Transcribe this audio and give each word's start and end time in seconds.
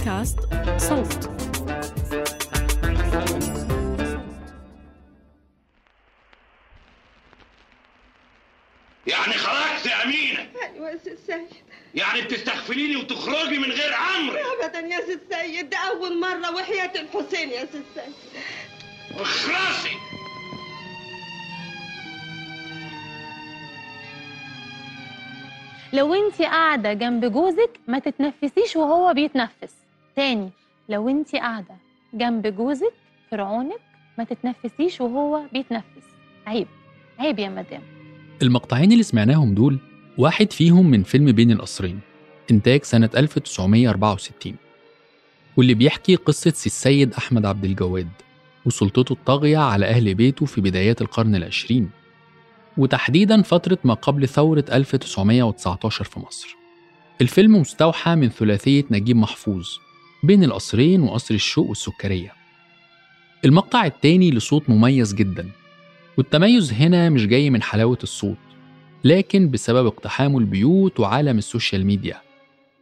بودكاست 0.00 0.38
صوت. 0.78 1.30
يعني 9.06 9.32
خرجت 9.32 9.86
يا 9.86 10.04
أمينة 10.04 10.46
أيوه 10.74 10.90
يا 10.90 10.96
سي 11.04 11.10
السيد 11.12 11.46
يعني 11.94 12.22
بتستغفليني 12.22 12.96
وتخرجي 12.96 13.58
من 13.58 13.70
غير 13.72 13.94
أمري 14.16 14.40
ابدا 14.64 14.78
يا 14.78 15.00
سي 15.00 15.12
السيد 15.12 15.70
ده 15.70 15.76
أول 15.78 16.20
مرة 16.20 16.54
وحياة 16.54 16.92
الحسين 17.00 17.48
يا 17.50 17.64
سي 17.64 17.78
السيد 17.90 18.14
اخرسي 19.20 19.96
لو 25.92 26.14
انت 26.14 26.42
قاعدة 26.42 26.92
جنب 26.92 27.24
جوزك 27.32 27.70
ما 27.88 27.98
تتنفسيش 27.98 28.76
وهو 28.76 29.14
بيتنفس. 29.14 29.74
تاني. 30.20 30.50
لو 30.88 31.08
انت 31.08 31.36
قاعدة 31.36 31.74
جنب 32.14 32.46
جوزك 32.46 32.92
فرعونك 33.30 33.80
ما 34.18 34.24
تتنفسيش 34.24 35.00
وهو 35.00 35.40
بيتنفس. 35.52 36.06
عيب 36.46 36.66
عيب 37.18 37.38
يا 37.38 37.48
مدام. 37.48 37.82
المقطعين 38.42 38.92
اللي 38.92 39.02
سمعناهم 39.02 39.54
دول 39.54 39.78
واحد 40.18 40.52
فيهم 40.52 40.90
من 40.90 41.02
فيلم 41.02 41.32
بين 41.32 41.50
القصرين 41.50 42.00
إنتاج 42.50 42.84
سنة 42.84 43.10
1964 43.16 44.54
واللي 45.56 45.74
بيحكي 45.74 46.14
قصة 46.16 46.50
سي 46.50 46.66
السيد 46.66 47.14
أحمد 47.14 47.46
عبد 47.46 47.64
الجواد 47.64 48.08
وسلطته 48.66 49.12
الطاغية 49.12 49.58
على 49.58 49.86
أهل 49.86 50.14
بيته 50.14 50.46
في 50.46 50.60
بدايات 50.60 51.02
القرن 51.02 51.34
العشرين 51.34 51.90
وتحديدا 52.76 53.42
فترة 53.42 53.78
ما 53.84 53.94
قبل 53.94 54.28
ثورة 54.28 54.64
1919 54.72 56.04
في 56.04 56.20
مصر. 56.20 56.56
الفيلم 57.20 57.56
مستوحى 57.56 58.14
من 58.14 58.28
ثلاثية 58.28 58.84
نجيب 58.90 59.16
محفوظ 59.16 59.68
بين 60.22 60.44
القصرين 60.44 61.02
وقصر 61.02 61.34
الشوق 61.34 61.68
والسكرية. 61.68 62.32
المقطع 63.44 63.86
التاني 63.86 64.30
لصوت 64.30 64.70
مميز 64.70 65.14
جدا 65.14 65.48
والتميز 66.18 66.72
هنا 66.72 67.08
مش 67.10 67.26
جاي 67.26 67.50
من 67.50 67.62
حلاوة 67.62 67.98
الصوت 68.02 68.36
لكن 69.04 69.50
بسبب 69.50 69.86
اقتحام 69.86 70.38
البيوت 70.38 71.00
وعالم 71.00 71.38
السوشيال 71.38 71.86
ميديا. 71.86 72.16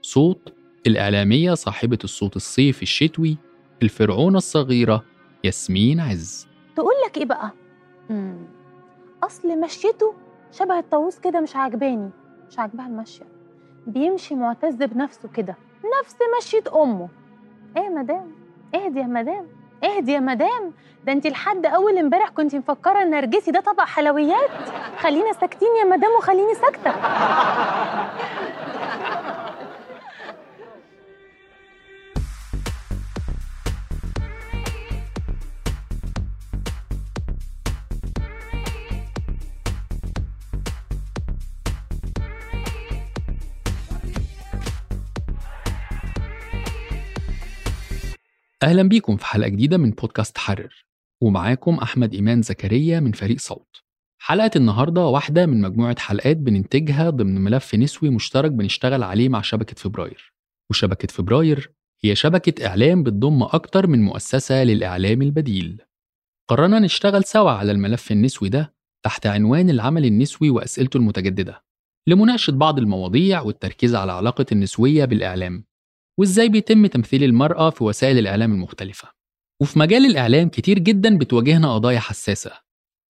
صوت 0.02 0.52
الإعلامية 0.86 1.54
صاحبة 1.54 1.98
الصوت 2.04 2.36
الصيفي 2.36 2.82
الشتوي 2.82 3.36
الفرعونة 3.82 4.38
الصغيرة 4.38 5.04
ياسمين 5.44 6.00
عز. 6.00 6.46
تقول 6.76 6.94
لك 7.06 7.18
إيه 7.18 7.24
بقى؟ 7.24 7.52
مم. 8.10 8.38
أصل 9.22 9.60
مشيته 9.60 10.14
شبه 10.52 10.78
الطاووس 10.78 11.18
كده 11.18 11.40
مش 11.40 11.56
عاجباني. 11.56 12.10
مش 12.50 12.58
عاجبها 12.58 12.86
المشيه 12.86 13.26
بيمشي 13.86 14.34
معتز 14.34 14.74
بنفسه 14.74 15.28
كده 15.28 15.56
نفس 16.02 16.16
مشية 16.38 16.82
أمه. 16.82 17.08
إيه 17.76 17.82
يا 17.82 17.88
مدام؟ 17.88 18.30
اهدي 18.74 19.00
يا 19.00 19.04
مدام 19.06 19.46
اهدي 19.84 20.12
يا 20.12 20.20
مدام. 20.20 20.72
ده 21.06 21.12
انت 21.12 21.26
لحد 21.26 21.66
أول 21.66 21.98
امبارح 21.98 22.28
كنت 22.28 22.54
مفكرة 22.54 23.02
إن 23.02 23.10
نرجسي 23.10 23.50
ده 23.50 23.60
طبق 23.60 23.84
حلويات؟ 23.84 24.50
خلينا 24.98 25.32
ساكتين 25.32 25.68
يا 25.80 25.84
مدام 25.84 26.10
وخليني 26.18 26.54
ساكتة. 26.54 26.90
أهلا 48.62 48.82
بيكم 48.82 49.16
في 49.16 49.26
حلقة 49.26 49.48
جديدة 49.48 49.76
من 49.76 49.90
بودكاست 49.90 50.38
حرر. 50.38 50.86
ومعاكم 51.22 51.74
أحمد 51.74 52.14
إيمان 52.14 52.42
زكريا 52.42 53.00
من 53.00 53.12
فريق 53.12 53.38
صوت. 53.38 53.82
حلقة 54.20 54.50
النهاردة 54.56 55.06
واحدة 55.06 55.46
من 55.46 55.60
مجموعة 55.60 55.98
حلقات 55.98 56.36
بننتجها 56.36 57.10
ضمن 57.10 57.40
ملف 57.40 57.74
نسوي 57.74 58.10
مشترك 58.10 58.50
بنشتغل 58.52 59.02
عليه 59.02 59.28
مع 59.28 59.40
شبكة 59.42 59.74
فبراير. 59.74 60.32
وشبكة 60.70 61.08
فبراير 61.08 61.72
هي 62.04 62.14
شبكة 62.14 62.66
إعلام 62.66 63.02
بتضم 63.02 63.42
أكتر 63.42 63.86
من 63.86 64.02
مؤسسة 64.02 64.64
للإعلام 64.64 65.22
البديل. 65.22 65.82
قررنا 66.48 66.78
نشتغل 66.78 67.24
سوا 67.24 67.50
على 67.50 67.72
الملف 67.72 68.12
النسوي 68.12 68.48
ده 68.48 68.74
تحت 69.04 69.26
عنوان 69.26 69.70
العمل 69.70 70.04
النسوي 70.04 70.50
وأسئلته 70.50 70.96
المتجددة. 70.96 71.64
لمناقشة 72.06 72.50
بعض 72.50 72.78
المواضيع 72.78 73.40
والتركيز 73.40 73.94
على 73.94 74.12
علاقة 74.12 74.46
النسوية 74.52 75.04
بالإعلام. 75.04 75.67
وإزاي 76.18 76.48
بيتم 76.48 76.86
تمثيل 76.86 77.24
المرأة 77.24 77.70
في 77.70 77.84
وسائل 77.84 78.18
الإعلام 78.18 78.52
المختلفة. 78.52 79.08
وفي 79.60 79.78
مجال 79.78 80.06
الإعلام 80.06 80.48
كتير 80.48 80.78
جدا 80.78 81.18
بتواجهنا 81.18 81.74
قضايا 81.74 81.98
حساسة 81.98 82.52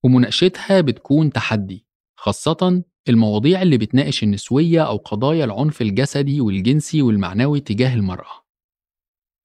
ومناقشتها 0.04 0.80
بتكون 0.80 1.32
تحدي 1.32 1.86
خاصة 2.18 2.82
المواضيع 3.08 3.62
اللي 3.62 3.78
بتناقش 3.78 4.22
النسوية 4.22 4.82
أو 4.86 4.96
قضايا 4.96 5.44
العنف 5.44 5.82
الجسدي 5.82 6.40
والجنسي 6.40 7.02
والمعنوي 7.02 7.60
تجاه 7.60 7.94
المرأة. 7.94 8.44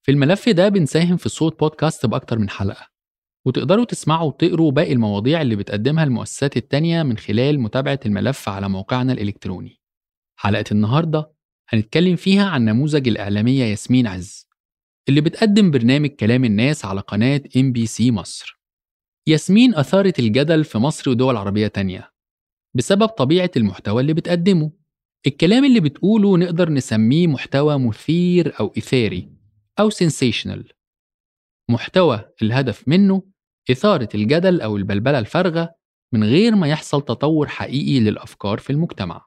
في 0.02 0.12
الملف 0.12 0.48
ده 0.48 0.68
بنساهم 0.68 1.16
في 1.16 1.28
صوت 1.28 1.60
بودكاست 1.60 2.06
بأكتر 2.06 2.38
من 2.38 2.50
حلقة 2.50 2.88
وتقدروا 3.46 3.84
تسمعوا 3.84 4.28
وتقروا 4.28 4.70
باقي 4.70 4.92
المواضيع 4.92 5.42
اللي 5.42 5.56
بتقدمها 5.56 6.04
المؤسسات 6.04 6.56
التانية 6.56 7.02
من 7.02 7.18
خلال 7.18 7.60
متابعة 7.60 8.00
الملف 8.06 8.48
على 8.48 8.68
موقعنا 8.68 9.12
الإلكتروني. 9.12 9.80
حلقة 10.36 10.64
النهاردة 10.72 11.33
هنتكلم 11.68 12.16
فيها 12.16 12.44
عن 12.48 12.64
نموذج 12.64 13.08
الإعلامية 13.08 13.64
ياسمين 13.64 14.06
عز 14.06 14.48
اللي 15.08 15.20
بتقدم 15.20 15.70
برنامج 15.70 16.08
كلام 16.08 16.44
الناس 16.44 16.84
على 16.84 17.00
قناة 17.00 17.42
ام 17.56 17.72
بي 17.72 17.86
سي 17.86 18.10
مصر. 18.10 18.60
ياسمين 19.26 19.74
أثارت 19.74 20.18
الجدل 20.18 20.64
في 20.64 20.78
مصر 20.78 21.10
ودول 21.10 21.36
عربية 21.36 21.66
تانية 21.66 22.12
بسبب 22.76 23.06
طبيعة 23.06 23.50
المحتوى 23.56 24.02
اللي 24.02 24.14
بتقدمه. 24.14 24.72
الكلام 25.26 25.64
اللي 25.64 25.80
بتقوله 25.80 26.36
نقدر 26.38 26.70
نسميه 26.70 27.26
محتوى 27.26 27.78
مثير 27.78 28.60
أو 28.60 28.72
إثاري 28.78 29.28
أو 29.80 29.90
sensational 29.90 30.72
محتوى 31.70 32.24
الهدف 32.42 32.88
منه 32.88 33.22
إثارة 33.70 34.08
الجدل 34.14 34.60
أو 34.60 34.76
البلبلة 34.76 35.18
الفارغة 35.18 35.74
من 36.12 36.24
غير 36.24 36.54
ما 36.54 36.68
يحصل 36.68 37.02
تطور 37.02 37.48
حقيقي 37.48 38.00
للأفكار 38.00 38.58
في 38.58 38.70
المجتمع. 38.70 39.26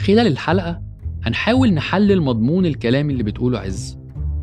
خلال 0.00 0.26
الحلقة 0.26 0.80
هنحاول 1.22 1.74
نحلل 1.74 2.22
مضمون 2.22 2.66
الكلام 2.66 3.10
اللي 3.10 3.22
بتقوله 3.22 3.58
عز. 3.58 3.98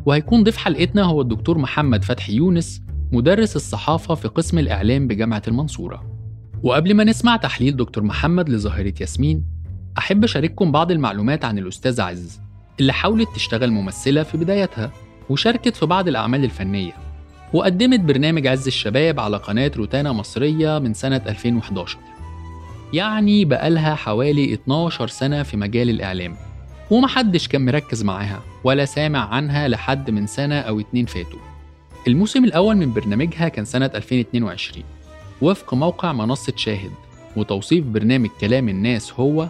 وهيكون 0.06 0.44
ضيف 0.44 0.56
حلقتنا 0.56 1.02
هو 1.02 1.20
الدكتور 1.20 1.58
محمد 1.58 2.04
فتحي 2.04 2.32
يونس 2.32 2.82
مدرس 3.12 3.56
الصحافة 3.56 4.14
في 4.14 4.28
قسم 4.28 4.58
الإعلام 4.58 5.08
بجامعة 5.08 5.42
المنصورة. 5.48 6.04
وقبل 6.62 6.94
ما 6.94 7.04
نسمع 7.04 7.36
تحليل 7.36 7.76
دكتور 7.76 8.04
محمد 8.04 8.48
لظاهرة 8.48 8.94
ياسمين 9.00 9.44
أحب 9.98 10.24
أشارككم 10.24 10.72
بعض 10.72 10.90
المعلومات 10.90 11.44
عن 11.44 11.58
الأستاذة 11.58 12.02
عز 12.02 12.40
اللي 12.80 12.92
حاولت 12.92 13.28
تشتغل 13.34 13.70
ممثلة 13.70 14.22
في 14.22 14.38
بدايتها 14.38 14.90
وشاركت 15.30 15.76
في 15.76 15.86
بعض 15.86 16.08
الأعمال 16.08 16.44
الفنية. 16.44 16.92
وقدمت 17.52 18.00
برنامج 18.00 18.46
عز 18.46 18.66
الشباب 18.66 19.20
على 19.20 19.36
قناة 19.36 19.70
روتانا 19.76 20.12
مصرية 20.12 20.78
من 20.78 20.94
سنة 20.94 21.22
2011 21.26 21.98
يعني 22.92 23.44
بقالها 23.44 23.94
حوالي 23.94 24.54
12 24.54 25.08
سنة 25.08 25.42
في 25.42 25.56
مجال 25.56 25.90
الإعلام 25.90 26.36
ومحدش 26.90 27.48
كان 27.48 27.64
مركز 27.64 28.02
معاها 28.02 28.42
ولا 28.64 28.84
سامع 28.84 29.34
عنها 29.34 29.68
لحد 29.68 30.10
من 30.10 30.26
سنة 30.26 30.60
أو 30.60 30.80
اتنين 30.80 31.06
فاتوا. 31.06 31.38
الموسم 32.08 32.44
الأول 32.44 32.76
من 32.76 32.92
برنامجها 32.92 33.48
كان 33.48 33.64
سنة 33.64 33.90
2022 33.94 34.84
وفق 35.42 35.74
موقع 35.74 36.12
منصة 36.12 36.52
شاهد 36.56 36.90
وتوصيف 37.36 37.84
برنامج 37.84 38.28
كلام 38.40 38.68
الناس 38.68 39.12
هو 39.12 39.48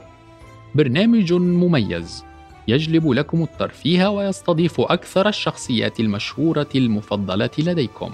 برنامج 0.74 1.32
مميز 1.32 2.24
يجلب 2.68 3.10
لكم 3.10 3.42
الترفيه 3.42 4.06
ويستضيف 4.10 4.80
أكثر 4.80 5.28
الشخصيات 5.28 6.00
المشهورة 6.00 6.68
المفضلة 6.74 7.50
لديكم. 7.58 8.10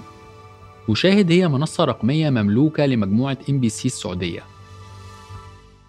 وشاهد 0.87 1.31
هي 1.31 1.47
منصة 1.47 1.83
رقمية 1.83 2.29
مملوكة 2.29 2.85
لمجموعة 2.85 3.37
إم 3.49 3.59
بي 3.59 3.69
سي 3.69 3.85
السعودية. 3.85 4.52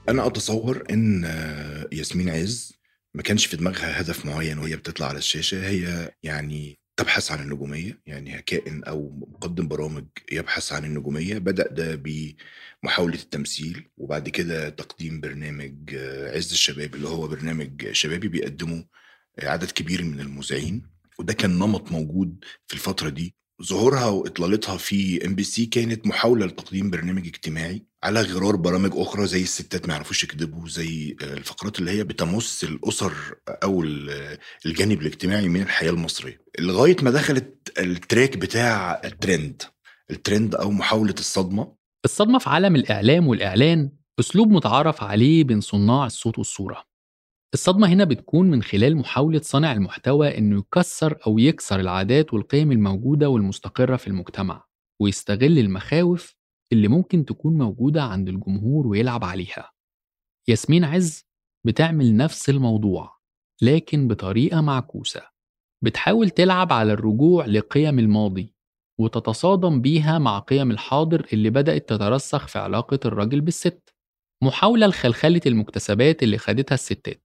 أنا 0.08 0.26
أتصور 0.26 0.84
إن 0.90 1.24
آه، 1.24 1.88
ياسمين 1.92 2.28
عز 2.28 2.72
ما 3.14 3.22
كانش 3.22 3.46
في 3.46 3.56
دماغها 3.56 4.00
هدف 4.00 4.26
معين 4.26 4.58
وهي 4.58 4.76
بتطلع 4.76 5.06
على 5.06 5.18
الشاشة 5.18 5.68
هي 5.68 6.12
يعني 6.22 6.78
تبحث 6.96 7.32
عن 7.32 7.40
النجومية 7.40 8.00
يعني 8.06 8.42
كائن 8.42 8.84
أو 8.84 9.10
مقدم 9.32 9.68
برامج 9.68 10.04
يبحث 10.32 10.72
عن 10.72 10.84
النجومية 10.84 11.38
بدأ 11.38 11.68
ده 11.68 11.94
بمحاولة 11.94 13.14
التمثيل 13.14 13.90
وبعد 13.96 14.28
كده 14.28 14.68
تقديم 14.68 15.20
برنامج 15.20 15.94
آه، 15.94 16.36
عز 16.36 16.52
الشباب 16.52 16.94
اللي 16.94 17.08
هو 17.08 17.28
برنامج 17.28 17.92
شبابي 17.92 18.28
بيقدمه 18.28 18.84
عدد 19.42 19.70
كبير 19.70 20.04
من 20.04 20.20
المذيعين. 20.20 20.82
وده 21.18 21.34
كان 21.34 21.50
نمط 21.58 21.92
موجود 21.92 22.44
في 22.66 22.74
الفترة 22.74 23.08
دي 23.08 23.34
ظهورها 23.62 24.06
وإطلالتها 24.06 24.76
في 24.76 25.26
ام 25.26 25.34
بي 25.34 25.44
سي 25.44 25.66
كانت 25.66 26.06
محاولة 26.06 26.46
لتقديم 26.46 26.90
برنامج 26.90 27.26
اجتماعي 27.26 27.82
على 28.04 28.20
غرار 28.22 28.56
برامج 28.56 28.90
أخرى 28.94 29.26
زي 29.26 29.42
الستات 29.42 29.88
ما 29.88 29.94
يعرفوش 29.94 30.24
يكذبوا 30.24 30.68
زي 30.68 31.16
آه، 31.22 31.24
الفقرات 31.34 31.78
اللي 31.78 31.90
هي 31.90 32.04
بتمس 32.04 32.64
الأسر 32.64 33.12
أو 33.48 33.82
ال- 33.82 34.38
الجانب 34.66 35.00
الاجتماعي 35.00 35.48
من 35.48 35.62
الحياة 35.62 35.90
المصرية. 35.90 36.40
لغاية 36.60 36.96
ما 37.02 37.10
دخلت 37.10 37.72
ال 37.78 37.88
track 37.88 38.36
بتاع 38.36 39.00
الترند. 39.04 39.62
الترند 40.10 40.54
أو 40.54 40.70
محاولة 40.70 41.14
الصدمة. 41.18 41.74
الصدمة 42.04 42.38
في 42.38 42.48
عالم 42.50 42.76
الإعلام 42.76 43.28
والإعلان 43.28 43.90
أسلوب 44.20 44.48
متعارف 44.48 45.02
عليه 45.02 45.44
بين 45.44 45.60
صناع 45.60 46.06
الصوت 46.06 46.38
والصورة. 46.38 46.84
الصدمة 47.54 47.88
هنا 47.88 48.04
بتكون 48.04 48.50
من 48.50 48.62
خلال 48.62 48.96
محاولة 48.96 49.40
صانع 49.40 49.72
المحتوى 49.72 50.38
إنه 50.38 50.58
يكسر 50.58 51.18
أو 51.26 51.38
يكسر 51.38 51.80
العادات 51.80 52.34
والقيم 52.34 52.72
الموجودة 52.72 53.28
والمستقرة 53.28 53.96
في 53.96 54.06
المجتمع 54.06 54.64
ويستغل 55.00 55.58
المخاوف 55.58 56.36
اللي 56.72 56.88
ممكن 56.88 57.24
تكون 57.24 57.58
موجودة 57.58 58.02
عند 58.02 58.28
الجمهور 58.28 58.86
ويلعب 58.86 59.24
عليها. 59.24 59.70
ياسمين 60.48 60.84
عز 60.84 61.24
بتعمل 61.66 62.16
نفس 62.16 62.50
الموضوع 62.50 63.16
لكن 63.62 64.08
بطريقة 64.08 64.60
معكوسة. 64.60 65.22
بتحاول 65.84 66.30
تلعب 66.30 66.72
على 66.72 66.92
الرجوع 66.92 67.46
لقيم 67.46 67.98
الماضي 67.98 68.54
وتتصادم 69.00 69.80
بيها 69.80 70.18
مع 70.18 70.38
قيم 70.38 70.70
الحاضر 70.70 71.26
اللي 71.32 71.50
بدأت 71.50 71.88
تترسخ 71.88 72.48
في 72.48 72.58
علاقة 72.58 73.00
الراجل 73.04 73.40
بالست. 73.40 73.94
محاولة 74.42 74.86
لخلخلة 74.86 75.40
المكتسبات 75.46 76.22
اللي 76.22 76.38
خدتها 76.38 76.74
الستات. 76.74 77.23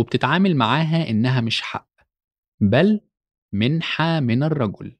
وبتتعامل 0.00 0.56
معاها 0.56 1.10
إنها 1.10 1.40
مش 1.40 1.60
حق 1.60 1.90
بل 2.60 3.00
منحة 3.52 4.20
من 4.20 4.42
الرجل. 4.42 4.92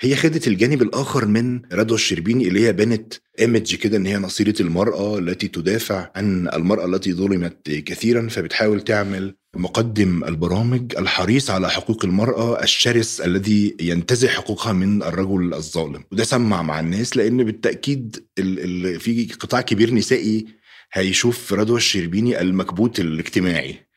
هي 0.00 0.16
خدت 0.16 0.48
الجانب 0.48 0.82
الآخر 0.82 1.26
من 1.26 1.62
رضوى 1.72 1.94
الشربيني 1.94 2.48
اللي 2.48 2.66
هي 2.66 2.72
بنت 2.72 3.14
ايمج 3.40 3.74
كده 3.74 3.96
إن 3.96 4.06
هي 4.06 4.16
نصيرة 4.16 4.54
المرأة 4.60 5.18
التي 5.18 5.48
تدافع 5.48 6.10
عن 6.16 6.48
المرأة 6.48 6.86
التي 6.86 7.12
ظلمت 7.12 7.70
كثيرا 7.70 8.28
فبتحاول 8.28 8.80
تعمل 8.80 9.34
مقدم 9.56 10.24
البرامج 10.24 10.94
الحريص 10.98 11.50
على 11.50 11.70
حقوق 11.70 12.04
المرأة 12.04 12.62
الشرس 12.62 13.20
الذي 13.20 13.76
ينتزع 13.80 14.28
حقوقها 14.28 14.72
من 14.72 15.02
الرجل 15.02 15.54
الظالم. 15.54 16.04
وده 16.12 16.24
سمع 16.24 16.62
مع 16.62 16.80
الناس 16.80 17.16
لأن 17.16 17.44
بالتأكيد 17.44 18.16
ال 18.38 18.86
ال 18.86 19.00
في 19.00 19.24
قطاع 19.40 19.60
كبير 19.60 19.94
نسائي 19.94 20.46
هيشوف 20.92 21.52
رضوى 21.52 21.76
الشربيني 21.76 22.40
المكبوت 22.40 23.00
الاجتماعي. 23.00 23.87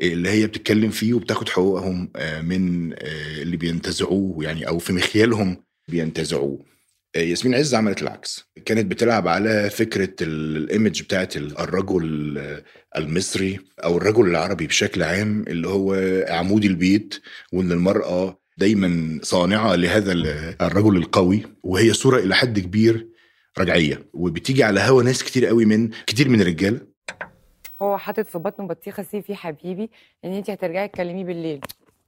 اللي 0.00 0.28
هي 0.28 0.46
بتتكلم 0.46 0.90
فيه 0.90 1.14
وبتاخد 1.14 1.48
حقوقهم 1.48 2.10
آه، 2.16 2.40
من 2.40 2.92
آه، 2.92 3.42
اللي 3.42 3.56
بينتزعوه 3.56 4.44
يعني 4.44 4.68
أو 4.68 4.78
في 4.78 4.92
مخيالهم 4.92 5.56
بينتزعوه. 5.88 6.58
آه، 7.16 7.20
ياسمين 7.20 7.54
عز 7.54 7.74
عملت 7.74 8.02
العكس. 8.02 8.44
كانت 8.64 8.86
بتلعب 8.90 9.28
على 9.28 9.70
فكرة 9.70 10.14
ال- 10.22 10.56
الإيمج 10.56 11.02
بتاعت 11.02 11.36
ال- 11.36 11.58
الرجل 11.58 12.38
المصري 12.96 13.58
أو 13.84 13.96
الرجل 13.96 14.26
العربي 14.26 14.66
بشكل 14.66 15.02
عام 15.02 15.44
اللي 15.48 15.68
هو 15.68 15.94
عمود 16.28 16.64
البيت 16.64 17.14
وإن 17.52 17.72
المرأة 17.72 18.38
دايما 18.58 19.18
صانعة 19.22 19.74
لهذا 19.74 20.12
ال- 20.12 20.54
الرجل 20.62 20.96
القوي 20.96 21.42
وهي 21.62 21.92
صورة 21.92 22.18
إلى 22.18 22.34
حد 22.34 22.58
كبير 22.58 23.08
رجعية. 23.58 24.06
وبتيجي 24.14 24.62
على 24.62 24.80
هوا 24.80 25.02
ناس 25.02 25.24
كتير 25.24 25.46
قوي 25.46 25.64
من 25.64 25.90
كتير 26.06 26.28
من 26.28 26.40
الرجالة 26.40 26.80
هو 27.82 27.98
حاطط 27.98 28.26
في 28.26 28.38
بطنه 28.38 28.66
بطيخة 28.66 29.02
صيفي 29.02 29.34
حبيبي 29.34 29.90
ان 30.24 30.32
انت 30.32 30.50
هترجعي 30.50 30.88
تكلميه 30.88 31.24
بالليل. 31.24 31.60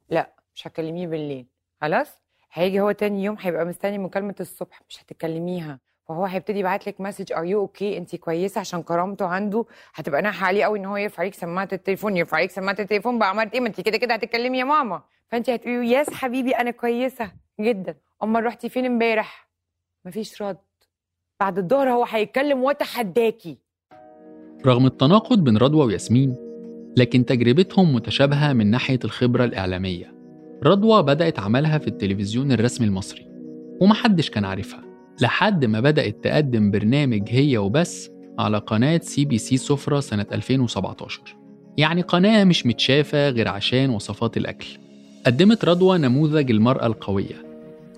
لا 0.08 0.30
مش 0.54 0.66
هتكلميه 0.66 1.06
بالليل. 1.06 1.46
خلاص؟ 1.80 2.22
هيجي 2.52 2.80
هو 2.80 2.92
تاني 2.92 3.24
يوم 3.24 3.36
هيبقى 3.40 3.64
مستني 3.64 3.98
مكالمة 3.98 4.34
الصبح 4.40 4.82
مش 4.88 5.02
هتكلميها. 5.02 5.78
فهو 6.08 6.24
هيبتدي 6.24 6.58
يبعت 6.58 6.86
لك 6.86 7.00
message 7.00 7.32
are 7.32 7.44
you 7.44 7.60
okay 7.60 7.96
انت 7.98 8.16
كويسة؟ 8.16 8.58
عشان 8.60 8.82
كرامته 8.82 9.26
عنده 9.26 9.64
هتبقى 9.94 10.22
ناقحة 10.22 10.46
عليه 10.46 10.64
قوي 10.64 10.78
ان 10.78 10.84
هو 10.84 10.96
يرفع 10.96 11.20
عليك 11.20 11.34
سماعة 11.34 11.68
التليفون 11.72 12.16
يرفع 12.16 12.36
عليك 12.36 12.50
سماعة 12.50 12.76
التليفون. 12.78 13.18
بقى 13.18 13.28
عملت 13.28 13.54
إيه؟ 13.54 13.60
ما 13.60 13.68
انت 13.68 13.80
كده 13.80 13.98
كده 13.98 14.14
هتتكلمي 14.14 14.58
يا 14.58 14.64
ماما. 14.64 15.02
فانت 15.28 15.50
هتقولي 15.50 15.90
yes 15.90 16.10
حبيبي 16.10 16.50
أنا 16.52 16.70
كويسة 16.70 17.32
جدا. 17.60 17.96
أمال 18.22 18.44
رحتي 18.44 18.68
فين 18.68 18.86
امبارح؟ 18.86 19.48
مفيش 20.04 20.42
رد. 20.42 20.58
بعد 21.40 21.58
الظهر 21.58 21.90
هو 21.90 22.04
هيتكلم 22.04 22.64
واتحداكي. 22.64 23.58
رغم 24.66 24.86
التناقض 24.86 25.44
بين 25.44 25.56
رضوى 25.56 25.86
وياسمين 25.86 26.34
لكن 26.96 27.24
تجربتهم 27.24 27.94
متشابهة 27.94 28.52
من 28.52 28.70
ناحية 28.70 28.98
الخبرة 29.04 29.44
الإعلامية. 29.44 30.14
رضوى 30.64 31.02
بدأت 31.02 31.38
عملها 31.38 31.78
في 31.78 31.86
التلفزيون 31.86 32.52
الرسمي 32.52 32.86
المصري 32.86 33.26
ومحدش 33.80 34.30
كان 34.30 34.44
عارفها 34.44 34.82
لحد 35.20 35.64
ما 35.64 35.80
بدأت 35.80 36.24
تقدم 36.24 36.70
برنامج 36.70 37.22
هي 37.28 37.58
وبس 37.58 38.10
على 38.38 38.58
قناة 38.58 39.00
سي 39.02 39.24
بي 39.24 39.38
سي 39.38 39.56
سفرة 39.56 40.00
سنة 40.00 40.26
2017 40.32 41.20
يعني 41.78 42.02
قناة 42.02 42.44
مش 42.44 42.66
متشافة 42.66 43.28
غير 43.28 43.48
عشان 43.48 43.90
وصفات 43.90 44.36
الأكل. 44.36 44.66
قدمت 45.26 45.64
رضوى 45.64 45.98
نموذج 45.98 46.50
المرأة 46.50 46.86
القوية 46.86 47.44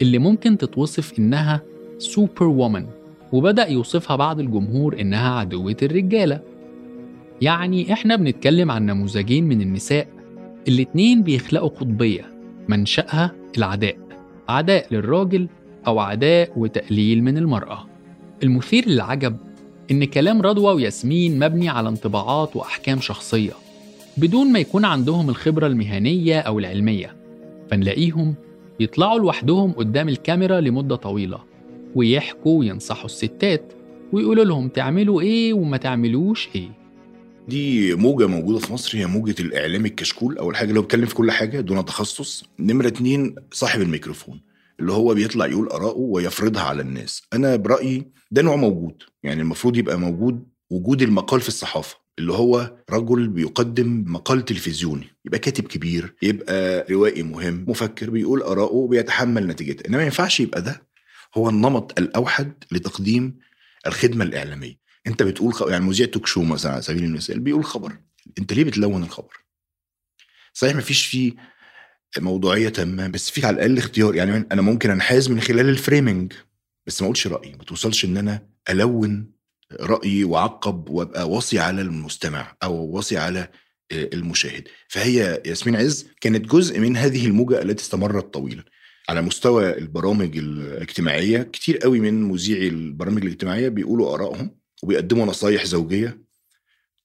اللي 0.03 0.19
ممكن 0.19 0.59
تتوصف 0.59 1.19
إنها 1.19 1.63
سوبر 1.99 2.45
وومن 2.47 2.87
وبدأ 3.33 3.69
يوصفها 3.69 4.17
بعض 4.17 4.41
الجمهور 4.41 5.01
إنها 5.01 5.39
عدوة 5.39 5.77
الرجالة. 5.83 6.41
يعني 7.43 7.93
إحنا 7.93 8.17
بنتكلم 8.17 8.71
عن 8.71 8.87
نموذجين 8.87 9.45
من 9.45 9.61
النساء. 9.61 10.07
الاتنين 10.69 11.23
بيخلقوا 11.23 11.69
قطبية 11.69 12.25
منشأها 12.69 13.33
العداء 13.59 13.97
عداء 14.49 14.87
للراجل 14.91 15.49
أو 15.87 15.99
عداء 15.99 16.53
وتقليل 16.57 17.25
من 17.25 17.39
المرأة. 17.39 17.87
المثير 18.43 18.89
للعجب 18.89 19.37
إن 19.91 20.05
كلام 20.05 20.43
رضوى 20.43 20.75
وياسمين 20.75 21.39
مبني 21.39 21.69
على 21.69 21.89
انطباعات 21.89 22.57
وأحكام 22.57 23.01
شخصية 23.01 23.53
بدون 24.17 24.53
ما 24.53 24.59
يكون 24.59 24.85
عندهم 24.85 25.29
الخبرة 25.29 25.67
المهنية 25.67 26.41
أو 26.41 26.59
العلمية. 26.59 27.17
فنلاقيهم 27.71 28.35
يطلعوا 28.81 29.19
لوحدهم 29.19 29.73
قدام 29.73 30.09
الكاميرا 30.09 30.61
لمدة 30.61 30.97
طويلة 30.97 31.39
ويحكوا 31.95 32.59
وينصحوا 32.59 33.05
الستات 33.05 33.73
ويقولوا 34.13 34.45
لهم 34.45 34.69
تعملوا 34.69 35.21
إيه 35.21 35.53
وما 35.53 35.77
تعملوش 35.77 36.49
إيه. 36.55 36.82
دي 37.49 37.95
موجة 37.95 38.27
موجودة 38.27 38.59
في 38.59 38.73
مصر 38.73 38.99
هي 38.99 39.07
موجة 39.07 39.35
الإعلام 39.41 39.87
الكشكول 39.87 40.39
أول 40.39 40.57
حاجة 40.57 40.69
اللي 40.69 40.79
هو 40.79 40.83
بيتكلم 40.83 41.07
في 41.07 41.15
كل 41.15 41.31
حاجة 41.31 41.61
دون 41.61 41.85
تخصص. 41.85 42.45
نمرة 42.59 42.87
اتنين 42.89 43.35
صاحب 43.53 43.81
الميكروفون 43.83 44.41
اللي 44.81 44.93
هو 44.93 45.15
بيطلع 45.15 45.47
يقول 45.47 45.69
آراءه 45.69 45.99
ويفرضها 45.99 46.63
على 46.63 46.83
الناس. 46.83 47.23
أنا 47.33 47.57
برأيي 47.57 48.05
ده 48.31 48.43
نوع 48.43 48.57
موجود 48.57 49.03
يعني 49.23 49.43
المفروض 49.43 49.77
يبقى 49.77 49.99
موجود 49.99 50.45
وجود 50.71 51.03
المقال 51.03 51.41
في 51.41 51.49
الصحافة 51.49 51.97
اللي 52.19 52.33
هو 52.33 52.77
رجل 52.91 53.29
بيقدم 53.29 54.05
مقال 54.07 54.45
تلفزيوني. 54.45 55.07
يبقى 55.25 55.39
كاتب 55.39 55.65
كبير 55.65 56.15
يبقى 56.23 56.87
روائي 56.91 57.23
مهم 57.23 57.65
مفكر 57.69 58.11
بيقول 58.11 58.43
آراءه 58.43 58.73
وبيتحمل 58.73 59.47
نتيجتها. 59.47 59.87
إنما 59.89 59.99
ما 59.99 60.05
ينفعش 60.05 60.41
يبقى 60.41 60.63
ده 60.63 60.83
هو 61.37 61.49
النمط 61.49 61.99
الأوحد 61.99 62.53
لتقديم 62.73 63.39
الخدمة 63.87 64.25
الإعلامية. 64.25 64.82
انت 65.07 65.23
بتقول 65.23 65.55
خ... 65.55 65.63
يعني 65.69 65.85
مذيع 65.85 66.07
توك 66.07 66.27
شو 66.27 66.43
مثلا 66.43 66.73
على 66.73 66.83
سبيل 66.83 67.05
المثال 67.05 67.41
بيقول 67.41 67.65
خبر 67.65 67.93
انت 68.39 68.53
ليه 68.53 68.65
بتلون 68.65 69.03
الخبر؟ 69.03 69.37
صحيح 70.53 70.77
مفيش 70.77 71.07
فيه 71.07 71.33
موضوعية 72.19 72.69
تامة 72.69 73.09
بس 73.09 73.31
في 73.31 73.47
على 73.47 73.55
الأقل 73.55 73.79
اختيار 73.79 74.15
يعني 74.15 74.47
أنا 74.53 74.63
ممكن 74.63 74.91
أنحاز 74.91 75.31
من 75.31 75.41
خلال 75.41 75.69
الفريمنج 75.69 76.33
بس 76.87 77.03
ما 77.03 77.07
أقولش 77.07 77.27
رأيي 77.27 77.53
ما 77.53 77.65
توصلش 77.65 78.05
إن 78.05 78.17
أنا 78.17 78.47
ألون 78.71 79.33
رأيي 79.81 80.25
وأعقب 80.25 80.89
وأبقى 80.89 81.31
واصي 81.31 81.59
على 81.59 81.83
المستمع 81.83 82.57
أو 82.63 82.75
واصي 82.75 83.19
على 83.19 83.49
المشاهد. 83.93 84.69
فهي 84.89 85.43
ياسمين 85.47 85.77
عز 85.77 86.07
كانت 86.21 86.51
جزء 86.53 86.81
من 86.81 86.97
هذه 86.97 87.27
الموجة 87.27 87.63
التي 87.63 87.83
استمرت 87.83 88.35
طويلا. 88.35 88.65
على 89.09 89.23
مستوى 89.23 89.79
البرامج 89.79 90.39
الاجتماعية 90.39 91.43
كتير 91.43 91.79
قوي 91.79 92.01
من 92.01 92.23
مذيعي 92.23 92.69
البرامج 92.69 93.23
الاجتماعية 93.25 93.69
بيقولوا 93.69 94.15
آرائهم. 94.15 94.62
وبيقدموا 94.83 95.27
نصايح 95.27 95.65
زوجية 95.65 96.23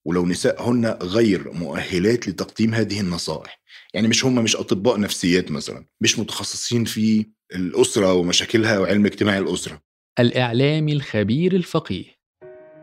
ولو 0.06 0.26
نساء 0.26 0.70
هن 0.70 0.86
غير 0.86 1.52
مؤهلات 1.54 2.28
لتقديم 2.28 2.74
هذه 2.74 3.02
النصائح. 3.02 3.62
يعني 3.94 4.08
مش 4.08 4.26
هم 4.26 4.36
مش 4.36 4.56
أطباء 4.56 5.00
نفسيات 5.00 5.52
مثلا 5.52 5.86
مش 6.02 6.20
متخصصين 6.20 6.86
في 6.86 7.26
الأسرة 7.56 8.14
ومشاكلها 8.14 8.80
وعلم 8.80 9.06
اجتماع 9.06 9.38
الأسرة. 9.38 9.82
الإعلامي 10.20 10.94
الخبير 10.94 11.56
الفقيه 11.56 12.18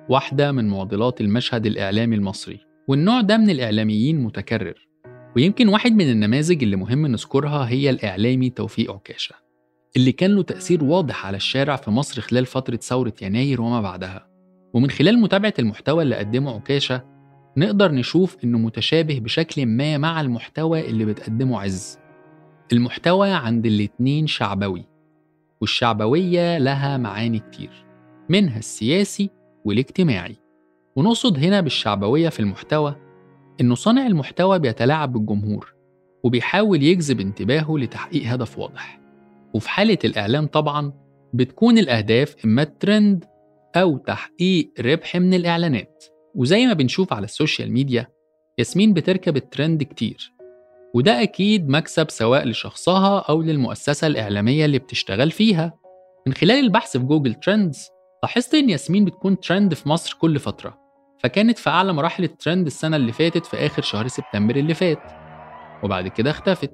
واحدة 0.08 0.52
من 0.52 0.68
معضلات 0.68 1.20
المشهد 1.20 1.66
الإعلامي 1.66 2.16
المصري. 2.16 2.60
والنوع 2.88 3.20
ده 3.20 3.36
من 3.36 3.50
الإعلاميين 3.50 4.18
متكرر 4.20 4.88
ويمكن 5.36 5.68
واحد 5.68 5.92
من 5.92 6.10
النماذج 6.10 6.62
اللي 6.62 6.76
مهم 6.76 7.06
نذكرها 7.06 7.68
هي 7.68 7.90
الإعلامي 7.90 8.50
توفيق 8.50 8.92
عكاشة 8.92 9.34
اللي 9.96 10.12
كان 10.12 10.30
له 10.34 10.42
تأثير 10.42 10.84
واضح 10.84 11.26
على 11.26 11.36
الشارع 11.36 11.76
في 11.76 11.90
مصر 11.90 12.20
خلال 12.20 12.46
فترة 12.46 12.76
ثورة 12.76 13.14
يناير 13.22 13.60
وما 13.60 13.80
بعدها. 13.80 14.33
ومن 14.74 14.90
خلال 14.90 15.20
متابعة 15.20 15.54
المحتوى 15.58 16.02
اللي 16.02 16.16
قدمه 16.16 16.54
عكاشة 16.54 17.04
نقدر 17.56 17.92
نشوف 17.92 18.36
إنه 18.44 18.58
متشابه 18.58 19.18
بشكل 19.18 19.66
ما 19.66 19.98
مع 19.98 20.20
المحتوى 20.20 20.88
اللي 20.88 21.04
بتقدمه 21.04 21.60
عز. 21.60 21.98
المحتوى 22.72 23.30
عند 23.30 23.66
الاتنين 23.66 24.26
شعبوي 24.26 24.84
والشعبوية 25.60 26.58
لها 26.58 26.96
معاني 26.96 27.38
كتير 27.38 27.84
منها 28.28 28.58
السياسي 28.58 29.30
والاجتماعي. 29.64 30.36
ونقصد 30.96 31.38
هنا 31.38 31.60
بالشعبوية 31.60 32.28
في 32.28 32.40
المحتوى 32.40 32.96
إنه 33.60 33.74
صانع 33.74 34.06
المحتوى 34.06 34.58
بيتلاعب 34.58 35.12
بالجمهور 35.12 35.74
وبيحاول 36.24 36.82
يجذب 36.82 37.20
انتباهه 37.20 37.78
لتحقيق 37.78 38.32
هدف 38.32 38.58
واضح. 38.58 39.00
وفي 39.54 39.68
حالة 39.68 39.98
الإعلام 40.04 40.46
طبعا 40.46 40.92
بتكون 41.34 41.78
الأهداف 41.78 42.34
إما 42.44 42.62
الترند 42.62 43.24
أو 43.76 43.98
تحقيق 43.98 44.72
ربح 44.80 45.16
من 45.16 45.34
الإعلانات. 45.34 46.04
وزي 46.34 46.66
ما 46.66 46.72
بنشوف 46.72 47.12
على 47.12 47.24
السوشيال 47.24 47.72
ميديا 47.72 48.06
ياسمين 48.58 48.92
بتركب 48.92 49.36
الترند 49.36 49.82
كتير. 49.82 50.32
وده 50.94 51.22
أكيد 51.22 51.68
مكسب 51.68 52.10
سواء 52.10 52.48
لشخصها 52.48 53.18
أو 53.18 53.42
للمؤسسة 53.42 54.06
الإعلامية 54.06 54.64
اللي 54.64 54.78
بتشتغل 54.78 55.30
فيها. 55.30 55.72
من 56.26 56.34
خلال 56.34 56.64
البحث 56.64 56.96
في 56.96 57.04
Google 57.04 57.34
Trends 57.34 57.88
لاحظت 58.22 58.54
إن 58.54 58.70
ياسمين 58.70 59.04
بتكون 59.04 59.40
ترند 59.40 59.74
في 59.74 59.88
مصر 59.88 60.16
كل 60.20 60.38
فترة. 60.38 60.78
فكانت 61.22 61.58
في 61.58 61.70
أعلى 61.70 61.92
مراحل 61.92 62.24
الترند 62.24 62.66
السنة 62.66 62.96
اللي 62.96 63.12
فاتت 63.12 63.46
في 63.46 63.56
آخر 63.56 63.82
شهر 63.82 64.08
سبتمبر 64.08 64.56
اللي 64.56 64.74
فات. 64.74 65.02
وبعد 65.82 66.08
كده 66.08 66.30
اختفت. 66.30 66.70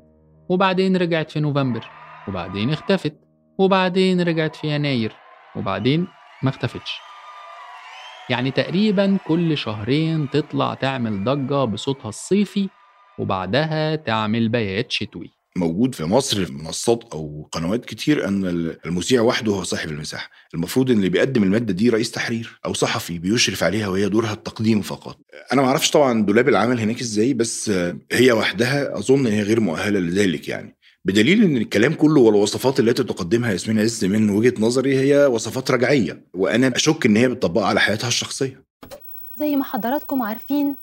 وبعدين 0.49 0.97
رجعت 0.97 1.30
في 1.30 1.40
نوفمبر. 1.40 1.90
وبعدين 2.28 2.71
اختفت. 2.71 3.21
وبعدين 3.59 4.21
رجعت 4.21 4.57
في 4.57 4.75
يناير. 4.75 5.12
وبعدين 5.57 6.07
ما 6.43 6.51
اختفتش 6.51 6.91
يعني 8.31 8.51
تقريبا 8.51 9.19
كل 9.27 9.59
شهرين 9.59 10.31
تطلع 10.31 10.75
تعمل 10.75 11.25
ضجة 11.25 11.65
بصوتها 11.65 12.09
الصيفي 12.09 12.69
وبعدها 13.19 13.97
تعمل 13.97 14.49
بيات 14.49 14.93
شتوي. 14.93 15.31
موجود 15.57 15.95
في 15.95 16.05
مصر 16.05 16.45
في 16.45 16.53
منصات 16.53 17.05
أو 17.13 17.49
قنوات 17.53 17.85
كتير 17.85 18.29
أن 18.29 18.45
المذيع 18.87 19.21
وحده 19.23 19.53
هو 19.53 19.63
صاحب 19.63 19.89
المساحة. 19.89 20.31
المفروض 20.55 20.91
إن 20.91 20.97
اللي 20.97 21.09
بيقدم 21.09 21.43
المادة 21.43 21.73
دي 21.73 21.89
رئيس 21.89 22.11
تحرير 22.11 22.61
أو 22.67 22.73
صحفي 22.73 23.19
بيشرف 23.19 23.63
عليها 23.63 23.89
وهي 23.89 24.09
دورها 24.09 24.33
التقديم 24.33 24.83
فقط. 24.83 25.19
أنا 25.53 25.63
ما 25.63 25.69
أعرفش 25.69 25.91
طبعا 25.91 26.23
دولاب 26.23 26.49
العمل 26.49 26.81
هناك 26.81 27.01
إزاي 27.01 27.35
بس 27.35 27.71
هي 28.13 28.33
وحدها 28.33 28.99
أظن 28.99 29.27
هي 29.27 29.43
غير 29.43 29.61
مؤهلة 29.61 30.01
لذلك 30.01 30.49
يعني. 30.49 30.77
بدليل 31.04 31.42
إن 31.45 31.57
الكلام 31.57 31.95
كله 31.95 32.21
والوصفات 32.21 32.80
التي 32.80 33.04
تقدمها 33.04 33.52
ياسمين 33.52 33.78
عز 33.78 34.04
من 34.04 34.30
وجهة 34.30 34.54
نظري 34.59 34.99
هي 34.99 35.26
وصفات 35.26 35.71
رجعية 35.71 36.21
وأنا 36.35 36.73
أشك 36.76 37.07
إن 37.07 37.16
هي 37.16 37.28
بتطبقها 37.28 37.66
على 37.66 37.80
حياتها 37.80 38.09
الشخصية. 38.09 38.62
زي 39.37 39.57
ما 39.57 39.64
حضراتكم 39.64 40.23
عارفين 40.23 40.76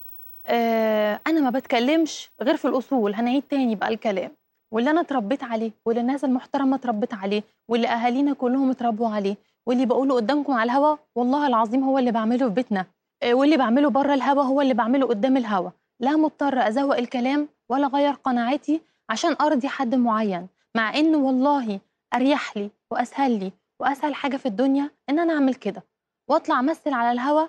آه 0.48 1.20
أنا 1.28 1.40
ما 1.42 1.50
بتكلمش 1.50 2.30
غير 2.42 2.58
في 2.58 2.66
الأصول 2.68 3.14
هنعيد 3.16 3.44
تاني 3.50 3.76
بقى 3.76 3.90
الكلام. 3.90 4.32
واللي 4.72 4.90
أنا 4.92 5.02
اتربيت 5.02 5.44
عليه 5.44 5.72
واللي 5.86 6.02
الناس 6.02 6.24
المحترمة 6.24 6.76
اتربت 6.76 7.14
عليه 7.14 7.44
واللي 7.70 7.88
أهالينا 7.88 8.34
كلهم 8.34 8.70
اتربوا 8.70 9.10
عليه 9.10 9.36
واللي 9.66 9.86
بقوله 9.86 10.16
قدامكم 10.16 10.54
على 10.54 10.72
الهوا 10.72 10.96
والله 11.16 11.48
العظيم 11.48 11.84
هو 11.84 12.00
اللي 12.00 12.12
بعمله 12.12 12.48
في 12.48 12.54
بيتنا. 12.54 12.86
آه 13.24 13.34
واللي 13.34 13.58
بعمله 13.58 13.90
بره 13.90 14.14
الهوا 14.14 14.44
هو 14.44 14.62
اللي 14.62 14.74
بعمله 14.74 15.06
قدام 15.08 15.38
الهوا. 15.38 15.70
لا 16.00 16.12
مضطر 16.16 16.68
أزوق 16.68 16.98
الكلام 16.98 17.48
ولا 17.70 17.86
أغير 17.88 18.12
قناعاتي 18.14 18.82
عشان 19.10 19.36
أرضي 19.42 19.68
حد 19.68 19.96
معين 19.96 20.48
مع 20.76 20.96
إن 20.98 21.16
والله 21.16 21.80
أريح 22.14 22.58
لي 22.58 22.70
وأسهل 22.92 23.40
لي 23.40 23.52
وأسهل 23.80 24.16
حاجة 24.16 24.38
في 24.38 24.46
الدنيا 24.46 24.92
إن 25.10 25.20
أنا 25.20 25.34
أعمل 25.34 25.56
كده 25.56 25.84
وأطلع 26.30 26.60
أمثل 26.60 26.94
على 26.94 27.12
الهوا 27.12 27.48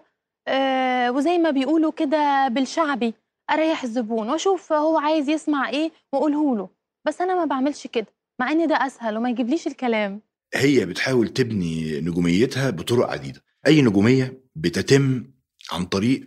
آه 0.48 1.10
وزي 1.12 1.38
ما 1.38 1.50
بيقولوا 1.50 1.92
كده 1.92 2.48
بالشعبي 2.48 3.14
أريح 3.50 3.82
الزبون 3.82 4.30
وأشوف 4.30 4.72
هو 4.72 4.98
عايز 4.98 5.28
يسمع 5.28 5.68
إيه 5.68 5.90
وأقوله 6.12 6.56
له. 6.56 6.68
بس 7.06 7.20
أنا 7.20 7.34
ما 7.34 7.44
بعملش 7.44 7.86
كده 7.86 8.06
مع 8.40 8.50
إن 8.52 8.66
ده 8.66 8.74
أسهل 8.86 9.16
وما 9.16 9.30
يجيبليش 9.30 9.66
الكلام. 9.66 10.20
هي 10.54 10.86
بتحاول 10.86 11.28
تبني 11.28 12.00
نجوميتها 12.00 12.70
بطرق 12.70 13.10
عديدة. 13.10 13.42
أي 13.66 13.82
نجومية 13.82 14.40
بتتم 14.56 15.24
عن 15.72 15.84
طريق 15.84 16.24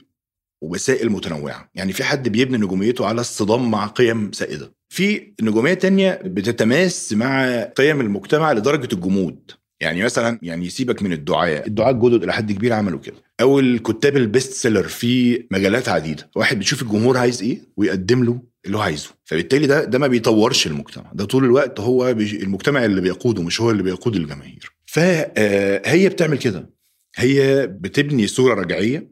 وسائل 0.61 1.09
متنوعة. 1.11 1.69
يعني 1.75 1.93
في 1.93 2.03
حد 2.03 2.29
بيبني 2.29 2.57
نجوميته 2.57 3.05
على 3.05 3.21
الصدام 3.21 3.71
مع 3.71 3.87
قيم 3.87 4.31
سائدة. 4.31 4.73
في 4.91 5.33
نجومية 5.41 5.73
تانية 5.73 6.19
بتتماس 6.23 7.13
مع 7.13 7.63
قيم 7.63 8.01
المجتمع 8.01 8.51
لدرجة 8.53 8.93
الجمود. 8.93 9.51
يعني 9.79 10.03
مثلا 10.03 10.39
يعني 10.41 10.65
سيبك 10.65 11.03
من 11.03 11.13
الدعاة. 11.13 11.67
الدعاة 11.67 11.91
الجدد 11.91 12.23
إلى 12.23 12.33
حد 12.33 12.51
كبير 12.51 12.73
عملوا 12.73 12.99
كده. 12.99 13.15
أو 13.41 13.59
الكتاب 13.59 14.17
ال 14.17 14.25
best 14.25 14.53
seller 14.53 14.87
في 14.87 15.43
مجالات 15.51 15.89
عديدة. 15.89 16.29
واحد 16.35 16.57
بيشوف 16.57 16.81
الجمهور 16.81 17.17
عايز 17.17 17.43
إيه؟ 17.43 17.61
ويقدم 17.77 18.23
له 18.23 18.41
اللي 18.65 18.77
هو 18.77 18.81
عايزه. 18.81 19.09
فبالتالي 19.25 19.67
ده 19.67 19.83
ده 19.83 19.99
ما 19.99 20.07
بيطورش 20.07 20.67
المجتمع. 20.67 21.11
ده 21.13 21.25
طول 21.25 21.45
الوقت 21.45 21.79
هو 21.79 22.09
المجتمع 22.09 22.85
اللي 22.85 23.01
بيقوده 23.01 23.43
مش 23.43 23.61
هو 23.61 23.71
اللي 23.71 23.83
بيقود 23.83 24.15
الجماهير. 24.15 24.71
فهي 24.85 26.09
بتعمل 26.09 26.37
كده. 26.37 26.69
هي 27.15 27.67
بتبني 27.67 28.27
صورة 28.27 28.53
رجعية 28.53 29.11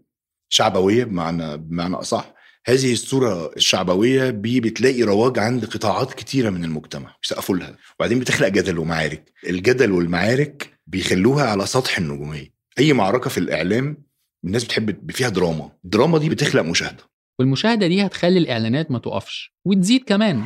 شعبوية 0.49 1.03
بمعنى 1.03 1.57
بمعنى 1.57 1.95
أصح. 1.95 2.38
هذه 2.67 2.93
الصورة 2.93 3.51
الشعبوية 3.57 4.29
بي 4.29 4.59
بتلاقي 4.59 5.03
رواج 5.03 5.39
عند 5.39 5.65
قطاعات 5.65 6.13
كتيرة 6.13 6.49
من 6.49 6.63
المجتمع 6.63 7.15
بيسقفوا 7.21 7.57
لها. 7.57 7.75
وبعدين 7.99 8.19
بتخلق 8.19 8.47
جدل 8.47 8.79
ومعارك. 8.79 9.31
الجدل 9.49 9.91
والمعارك 9.91 10.79
بيخلوها 10.87 11.45
على 11.45 11.65
سطح 11.65 11.97
النجومية. 11.97 12.53
أي 12.79 12.93
معركة 12.93 13.29
في 13.29 13.37
الإعلام 13.37 13.97
الناس 14.45 14.63
بتحب 14.63 15.11
فيها 15.11 15.29
دراما. 15.29 15.71
الدراما 15.85 16.17
دي 16.17 16.29
بتخلق 16.29 16.61
مشاهدة. 16.61 17.03
والمشاهدة 17.39 17.87
دي 17.87 18.05
هتخلي 18.05 18.39
الإعلانات 18.39 18.91
ما 18.91 18.99
تقفش 18.99 19.53
وتزيد 19.65 20.03
كمان. 20.03 20.43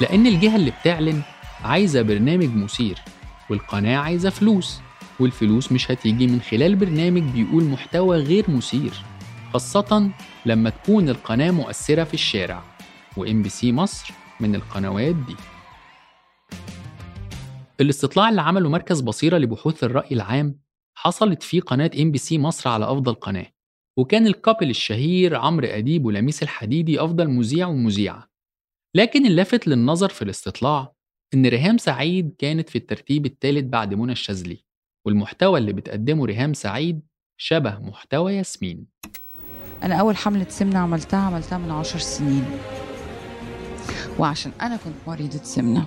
لأن 0.00 0.26
الجهة 0.26 0.56
اللي 0.56 0.72
بتعلن 0.80 1.22
عايزة 1.64 2.02
برنامج 2.02 2.54
مثير 2.54 2.98
والقناة 3.50 3.96
عايزة 3.96 4.30
فلوس 4.30 4.78
والفلوس 5.20 5.72
مش 5.72 5.90
هتيجي 5.90 6.26
من 6.26 6.40
خلال 6.40 6.76
برنامج 6.76 7.22
بيقول 7.22 7.64
محتوى 7.64 8.18
غير 8.18 8.50
مثير. 8.50 8.92
خاصة 9.52 10.10
لما 10.46 10.70
تكون 10.70 11.08
القناة 11.08 11.50
مؤثرة 11.50 12.04
في 12.04 12.14
الشارع. 12.14 12.62
وإم 13.16 13.42
بي 13.42 13.48
سي 13.48 13.72
مصر 13.72 14.14
من 14.40 14.54
القنوات 14.54 15.14
دي. 15.14 15.36
الاستطلاع 17.80 18.28
اللي 18.28 18.40
عمله 18.40 18.68
مركز 18.68 19.00
بصيرة 19.00 19.38
لبحوث 19.38 19.84
الرأي 19.84 20.12
العام 20.12 20.60
حصلت 20.94 21.42
فيه 21.42 21.60
قناة 21.60 21.90
إم 22.00 22.10
بي 22.10 22.18
سي 22.18 22.38
مصر 22.38 22.70
على 22.70 22.84
أفضل 22.84 23.14
قناة. 23.14 23.46
وكان 23.98 24.26
ال 24.26 24.32
couple 24.32 24.70
الشهير 24.70 25.36
عمرو 25.36 25.66
أديب 25.66 26.04
ولميس 26.04 26.42
الحديدي 26.42 27.00
أفضل 27.00 27.28
مذيع 27.28 27.66
ومذيعة. 27.66 28.28
لكن 28.94 29.26
اللافت 29.26 29.68
للنظر 29.68 30.08
في 30.08 30.22
الاستطلاع 30.22 30.92
إن 31.34 31.46
ريهام 31.46 31.78
سعيد 31.78 32.34
كانت 32.38 32.70
في 32.70 32.78
الترتيب 32.78 33.26
الثالث 33.26 33.64
بعد 33.64 33.94
منى 33.94 34.12
الشاذلي. 34.12 34.64
والمحتوى 35.06 35.58
اللي 35.58 35.72
بتقدمه 35.72 36.24
ريهام 36.24 36.54
سعيد 36.54 37.00
شبه 37.40 37.78
محتوى 37.78 38.34
ياسمين. 38.34 38.86
أنا 39.82 39.94
أول 39.94 40.16
حملة 40.16 40.46
سمنة 40.48 40.78
عملتها 40.78 41.18
عملتها 41.20 41.58
من 41.58 41.70
عشر 41.70 41.98
سنين. 41.98 42.44
وعشان 44.18 44.52
أنا 44.60 44.76
كنت 44.76 44.94
مريضة 45.06 45.40
سمنة. 45.42 45.86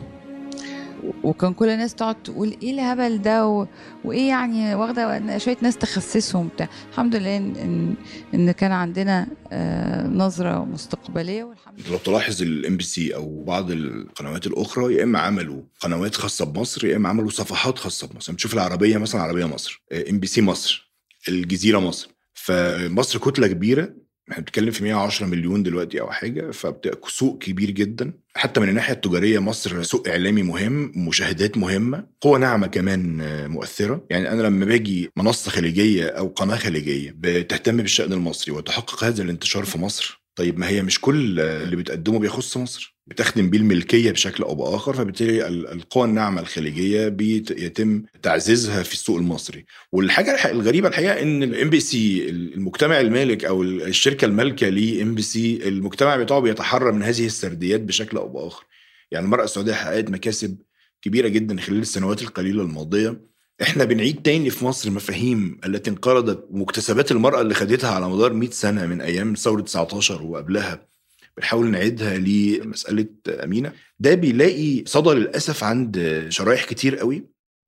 وكان 1.24 1.54
كل 1.54 1.70
الناس 1.70 1.96
تقعد 1.96 2.24
تقول 2.24 2.58
إيه 2.64 2.72
الهبل 2.72 3.22
ده؟ 3.22 3.48
و... 3.48 3.68
وإيه 4.06 4.30
يعني 4.30 4.76
واخدة 4.76 5.38
شوية 5.38 5.58
ناس 5.62 5.78
تخسسهم 5.78 6.48
بتاع. 6.48 6.70
الحمد 6.92 7.16
لله 7.16 7.38
إن 7.38 7.96
إن, 8.34 8.52
كان 8.52 8.72
عندنا 8.72 9.28
آه 9.52 10.08
نظرة 10.08 10.66
مستقبلية. 10.66 11.44
والحمد 11.44 11.80
لله. 11.80 11.92
لو 11.92 11.98
تلاحظ 11.98 12.42
ال 12.42 12.78
MBC 12.78 13.16
أو 13.16 13.44
بعض 13.44 13.72
القنوات 13.72 14.48
الأخرى 14.48 14.96
يا 14.96 15.04
إما 15.04 15.20
عملوا 15.20 15.62
قنوات 15.80 16.16
خاصة 16.16 16.46
بمصر 16.46 16.86
يا 16.86 16.96
إما 16.96 17.10
عملوا 17.10 17.30
صفحات 17.30 17.78
خاصة 17.80 18.08
بمصر. 18.08 18.34
بتشوف 18.34 18.54
العربية 18.54 18.98
مثلا 18.98 19.22
عربية 19.22 19.46
مصر 19.46 19.82
MBC 20.10 20.42
مصر 20.42 20.92
الجزيرة 21.30 21.80
مصر. 21.80 22.10
فمصر 22.34 23.20
كتلة 23.20 23.48
كبيرة 23.48 23.94
إحنا 24.32 24.44
بنتكلم 24.44 24.72
في 24.72 24.84
110 24.84 25.26
مليون 25.26 25.64
دلوقتي 25.64 26.02
أو 26.02 26.12
حاجة 26.12 26.52
فسوق 26.52 27.38
كبير 27.44 27.72
جدا. 27.72 28.14
حتى 28.36 28.60
من 28.60 28.70
الناحية 28.70 28.94
التجارية 28.94 29.40
مصر 29.40 29.84
سوق 29.84 30.08
إعلامي 30.08 30.44
مهم 30.44 30.92
مشاهدات 30.96 31.58
مهمة 31.58 32.08
قوة 32.22 32.38
ناعمة 32.40 32.68
كمان 32.68 33.18
مؤثرة. 33.50 34.06
يعني 34.10 34.32
أنا 34.32 34.42
لما 34.42 34.66
باجي 34.66 35.10
منصة 35.18 35.52
خليجية 35.52 36.06
أو 36.08 36.28
قناة 36.28 36.56
خليجية 36.56 37.16
بتهتم 37.18 37.78
بالشأن 37.78 38.14
المصري 38.14 38.54
وتحقق 38.54 39.04
هذا 39.04 39.24
الانتشار 39.24 39.66
في 39.66 39.78
مصر 39.78 40.22
طيب 40.36 40.60
ما 40.60 40.68
هي 40.68 40.82
مش 40.82 41.02
كل 41.02 41.40
اللي 41.40 41.76
بتقدمه 41.76 42.20
بيخص 42.20 42.58
مصر. 42.58 42.98
بتخدم 43.08 43.50
بيه 43.50 43.58
الملكية 43.58 44.12
بشكل 44.12 44.44
أو 44.44 44.56
بآخر 44.56 44.94
فبالتالي 44.94 45.48
القوى 45.48 46.06
الناعمة 46.06 46.42
الخليجية 46.42 47.08
بيتم 47.08 48.04
تعزيزها 48.22 48.84
في 48.84 48.94
السوق 48.94 49.18
المصري. 49.18 49.66
والحاجة 49.92 50.52
الغريبة 50.52 50.88
الحقيقة 50.88 51.22
إن 51.22 51.44
ال 51.44 51.70
MBC 51.70 52.30
المجتمع 52.30 53.00
المالك 53.00 53.46
أو 53.46 53.64
الشركة 53.64 54.26
المالكة 54.26 54.70
ل 54.70 55.16
MBC 55.16 55.68
المجتمع 55.68 56.16
بتاعه 56.16 56.40
بيتحرر 56.40 56.92
من 56.92 57.04
هذه 57.04 57.26
السرديات 57.26 57.82
بشكل 57.82 58.18
أو 58.18 58.28
بآخر. 58.28 58.66
يعني 59.12 59.26
المرأة 59.26 59.44
السعودية 59.44 59.74
حققت 59.74 60.10
مكاسب 60.10 60.58
كبيرة 61.02 61.28
جدا 61.28 61.62
خلال 61.62 61.80
السنوات 61.80 62.22
القليلة 62.22 62.64
الماضية. 62.64 63.22
إحنا 63.62 63.84
بنعيد 63.84 64.22
تاني 64.22 64.50
في 64.50 64.66
مصر 64.66 64.92
مفاهيم 64.92 65.60
التي 65.66 65.90
انقرضت 65.90 66.48
ومكتسبات 66.50 67.12
المرأة 67.12 67.42
اللي 67.42 67.54
خدتها 67.54 67.90
على 67.92 68.10
مدار 68.10 68.34
100 68.34 68.50
سنة 68.50 68.86
من 68.86 69.02
أيام 69.02 69.34
ثورة 69.34 69.62
19 69.62 70.24
وقبلها. 70.24 70.91
بنحاول 71.38 71.72
نعيدها 71.72 72.18
لمسألة 72.18 73.08
أمينة. 73.30 73.74
ده 74.00 74.16
بيلاقي 74.16 74.84
صدى 74.86 75.10
للأسف 75.10 75.64
عند 75.64 76.26
شرائح 76.30 76.66
كتير 76.66 76.96
قوي. 76.96 77.26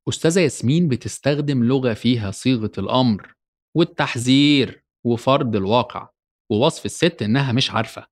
أستاذة 0.09 0.39
ياسمين 0.39 0.87
بتستخدم 0.87 1.63
لغة 1.63 1.93
فيها 1.93 2.31
صيغة 2.31 2.71
الأمر 2.77 3.35
والتحذير 3.75 4.83
وفرض 5.05 5.55
الواقع 5.55 6.09
ووصف 6.51 6.85
الست 6.85 7.21
إنها 7.21 7.51
مش 7.51 7.71
عارفة 7.71 8.07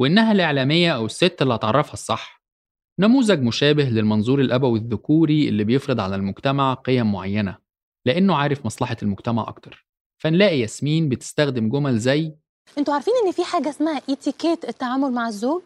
وإنها 0.00 0.32
الإعلامية 0.32 0.94
أو 0.94 1.06
الست 1.06 1.42
اللي 1.42 1.54
هتعرفها 1.54 1.92
الصح. 1.92 2.42
نموذج 3.00 3.42
مشابه 3.42 3.84
للمنظور 3.84 4.40
الأبوي 4.40 4.78
الذكوري 4.78 5.48
اللي 5.48 5.64
بيفرض 5.64 6.00
على 6.00 6.16
المجتمع 6.16 6.74
قيم 6.74 7.12
معينة 7.12 7.58
لأنه 8.06 8.36
عارف 8.36 8.66
مصلحة 8.66 8.96
المجتمع 9.02 9.48
أكتر. 9.48 9.86
فنلاقي 10.22 10.60
ياسمين 10.60 11.08
بتستخدم 11.08 11.68
جمل 11.68 11.98
زي 11.98 12.32
أنتوا 12.78 12.94
عارفين 12.94 13.14
ان 13.24 13.32
في 13.32 13.44
حاجة 13.44 13.68
اسمها 13.68 14.02
اتيكيت 14.10 14.64
التعامل 14.68 15.12
مع 15.12 15.28
الزوج؟ 15.28 15.62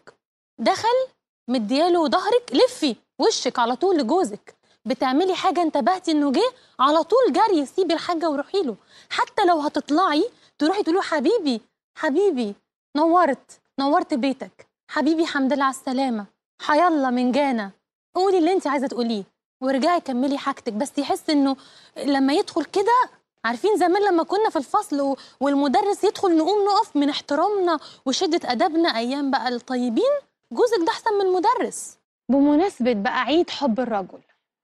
دخل 0.59 1.07
مدياله 1.47 2.07
ظهرك 2.07 2.51
لفي 2.53 2.95
وشك 3.19 3.59
على 3.59 3.75
طول 3.75 3.97
لجوزك. 3.97 4.55
بتعملي 4.85 5.35
حاجة 5.35 5.61
انتبهتي 5.61 6.11
انه 6.11 6.31
جه 6.31 6.51
على 6.79 7.03
طول 7.03 7.19
جري 7.33 7.65
سيبي 7.65 7.93
الحاجة 7.93 8.29
وروحي 8.29 8.63
له. 8.63 8.75
حتى 9.09 9.45
لو 9.45 9.59
هتطلعي 9.59 10.29
تروحي 10.59 10.83
تقولي 10.83 10.97
له 10.97 11.03
حبيبي 11.03 11.61
حبيبي 11.97 12.55
نورت 12.97 13.59
نورت 13.79 14.13
بيتك. 14.13 14.67
حبيبي 14.91 15.25
حمد 15.25 15.53
لله 15.53 15.63
على 15.63 15.73
السلامة. 15.73 16.25
حيلا 16.61 17.09
من 17.09 17.31
جانا. 17.31 17.71
قولي 18.15 18.37
اللي 18.37 18.51
انت 18.53 18.67
عايزة 18.67 18.87
تقوليه 18.87 19.23
وارجعي 19.61 20.01
كملي 20.01 20.37
حاجتك. 20.37 20.73
بس 20.73 20.97
يحس 20.97 21.29
انه 21.29 21.55
لما 21.97 22.33
يدخل 22.33 22.65
كده 22.65 23.09
عارفين 23.45 23.77
زمان 23.77 24.01
لما 24.03 24.23
كنا 24.23 24.49
في 24.49 24.55
الفصل 24.55 25.15
والمدرس 25.39 26.03
يدخل 26.03 26.37
نقوم 26.37 26.65
نقف 26.65 26.95
من 26.95 27.09
احترامنا 27.09 27.79
وشدة 28.05 28.51
أدبنا 28.51 28.97
أيام 28.97 29.31
بقى 29.31 29.47
الطيبين 29.47 30.11
جوزك 30.51 30.77
ده 30.85 30.91
أحسن 30.91 31.13
من 31.13 31.25
المدرس. 31.25 31.97
بمناسبة 32.29 32.93
بقى 32.93 33.21
عيد 33.21 33.49
حب 33.49 33.79
الرجل 33.79 34.21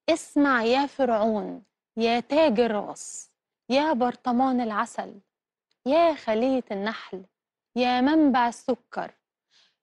اسمع 0.09 0.63
يا 0.63 0.85
فرعون 0.85 1.63
يا 1.97 2.19
تاج 2.19 2.59
الراس 2.59 3.29
يا 3.69 3.93
برطمان 3.93 4.61
العسل 4.61 5.13
يا 5.85 6.13
خلية 6.13 6.63
النحل 6.71 7.23
يا 7.75 8.01
منبع 8.01 8.47
السكر 8.47 9.11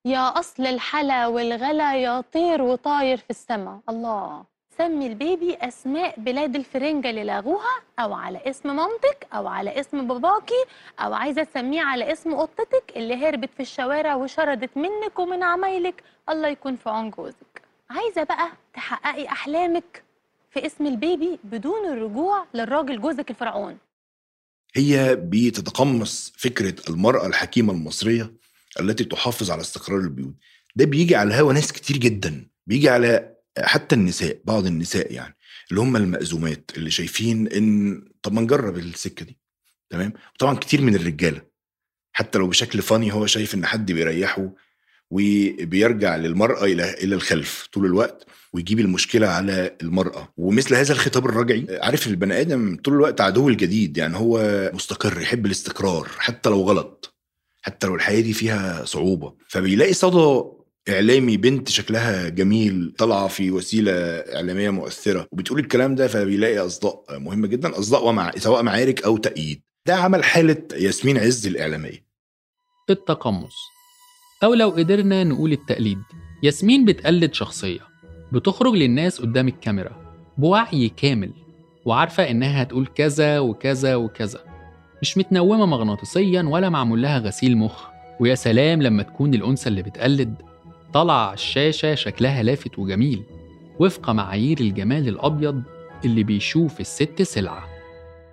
يا 0.04 0.38
أصل 0.40 0.66
الحلا 0.66 1.26
والغلا 1.26 1.94
يا 1.96 2.20
طير 2.20 2.62
وطاير 2.62 3.16
في 3.16 3.30
السماء. 3.30 3.80
الله! 3.88 4.44
سمي 4.78 5.06
البيبي 5.06 5.54
أسماء 5.54 6.20
بلاد 6.20 6.56
الفرنجة 6.56 7.10
اللي 7.10 7.24
لغوها 7.24 7.82
أو 7.98 8.14
على 8.14 8.40
اسم 8.46 8.76
مامتك 8.76 9.26
أو 9.34 9.46
على 9.46 9.80
اسم 9.80 10.08
باباكي 10.08 10.64
أو 11.00 11.14
عايزة 11.14 11.42
تسميه 11.44 11.82
على 11.82 12.12
اسم 12.12 12.34
قطتك 12.34 12.92
اللي 12.96 13.14
هربت 13.14 13.50
في 13.56 13.62
الشوارع 13.62 14.14
وشردت 14.14 14.76
منك 14.76 15.18
ومن 15.18 15.42
عمايلك. 15.42 16.02
الله 16.28 16.48
يكون 16.48 16.76
في 16.76 16.90
عون 16.90 17.10
جوزك. 17.10 17.62
عايزة 17.90 18.22
بقى 18.22 18.48
تحققي 18.74 19.28
أحلامك 19.28 20.02
في 20.50 20.66
اسم 20.66 20.86
البيبي 20.86 21.38
بدون 21.44 21.88
الرجوع 21.92 22.46
للراجل 22.54 23.00
جوزك 23.00 23.30
الفرعون. 23.30 23.78
هي 24.76 25.16
بتتقمص 25.16 26.32
فكرة 26.36 26.74
المرأة 26.90 27.26
الحكيمة 27.26 27.72
المصرية 27.72 28.32
التي 28.80 29.04
تحافظ 29.04 29.50
على 29.50 29.60
استقرار 29.60 29.98
البيوت. 30.00 30.34
ده 30.76 30.84
بيجي 30.84 31.16
على 31.16 31.34
هوا 31.34 31.52
ناس 31.52 31.72
كتير 31.72 31.96
جدا. 31.96 32.46
بيجي 32.66 32.88
على 32.88 33.33
حتى 33.58 33.94
النساء 33.94 34.38
بعض 34.44 34.66
النساء 34.66 35.12
يعني 35.12 35.36
اللي 35.70 35.80
هم 35.80 35.96
المأزومات 35.96 36.70
اللي 36.76 36.90
شايفين 36.90 37.48
إن 37.48 38.02
طب 38.22 38.32
ما 38.32 38.40
نجرب 38.40 38.78
السكة 38.78 39.24
دي 39.24 39.38
تمام؟ 39.90 40.12
طبعا 40.38 40.54
كتير 40.54 40.80
من 40.80 40.94
الرجالة 40.94 41.42
حتى 42.12 42.38
لو 42.38 42.48
بشكل 42.48 42.82
فاني 42.82 43.12
هو 43.12 43.26
شايف 43.26 43.54
إن 43.54 43.66
حد 43.66 43.92
بيريحه 43.92 44.50
وبيرجع 45.10 46.16
للمرأة 46.16 46.64
إلى 46.64 46.92
إلى 46.94 47.14
الخلف 47.14 47.68
طول 47.72 47.86
الوقت 47.86 48.26
ويجيب 48.52 48.80
المشكلة 48.80 49.26
على 49.26 49.76
المرأة. 49.82 50.32
ومثل 50.36 50.74
هذا 50.74 50.92
الخطاب 50.92 51.26
الرجعي 51.26 51.66
عارف 51.82 52.06
البني 52.06 52.40
آدم 52.40 52.76
طول 52.84 52.94
الوقت 52.94 53.20
عدو 53.20 53.48
الجديد 53.48 53.96
يعني 53.96 54.16
هو 54.16 54.70
مستقر 54.74 55.20
يحب 55.20 55.46
الاستقرار 55.46 56.08
حتى 56.18 56.50
لو 56.50 56.62
غلط 56.62 57.14
حتى 57.62 57.86
لو 57.86 57.94
الحياة 57.94 58.20
دي 58.20 58.32
فيها 58.32 58.84
صعوبة. 58.84 59.34
فبيلاقي 59.48 59.92
صدى 59.92 60.42
إعلامي 60.88 61.36
بنت 61.36 61.68
شكلها 61.68 62.28
جميل 62.28 62.94
طالعة 62.98 63.28
في 63.28 63.50
وسيلة 63.50 63.92
إعلامية 64.36 64.70
مؤثرة 64.70 65.26
وبتقول 65.32 65.58
الكلام 65.58 65.94
ده 65.94 66.08
فبيلاقي 66.08 66.58
أصداء 66.58 67.04
مهمة 67.10 67.46
جدا 67.46 67.78
أصداء 67.78 68.06
ومع 68.06 68.30
سواء 68.36 68.62
معارك 68.62 69.04
أو 69.04 69.16
تأييد. 69.16 69.62
ده 69.86 69.94
عمل 69.94 70.24
حالة 70.24 70.56
ياسمين 70.72 71.18
عز 71.18 71.46
الإعلامية. 71.46 72.04
التقمص. 72.90 73.54
أو 74.44 74.54
لو 74.54 74.70
قدرنا 74.70 75.24
نقول 75.24 75.52
التقليد 75.52 75.98
ياسمين 76.42 76.84
بتقلد 76.84 77.34
شخصية 77.34 77.80
بتخرج 78.32 78.72
للناس 78.74 79.20
قدام 79.20 79.48
الكاميرا 79.48 80.14
بوعي 80.38 80.88
كامل 80.88 81.30
وعارفة 81.84 82.30
إنها 82.30 82.62
هتقول 82.62 82.86
كذا 82.86 83.38
وكذا 83.38 83.94
وكذا. 83.96 84.40
مش 85.02 85.18
متنومة 85.18 85.66
مغناطيسيا 85.66 86.42
ولا 86.42 86.68
معمول 86.68 87.02
لها 87.02 87.18
غسيل 87.18 87.56
مخ. 87.56 87.84
ويا 88.20 88.34
سلام 88.34 88.82
لما 88.82 89.02
تكون 89.02 89.34
الأنثى 89.34 89.68
اللي 89.68 89.82
بتقلد 89.82 90.34
على 90.96 91.34
الشاشة 91.34 91.94
شكلها 91.94 92.42
لافت 92.42 92.78
وجميل 92.78 93.22
وفق 93.80 94.10
معايير 94.10 94.60
الجمال 94.60 95.08
الأبيض 95.08 95.62
اللي 96.04 96.22
بيشوف 96.22 96.80
الست 96.80 97.22
سلعة. 97.22 97.68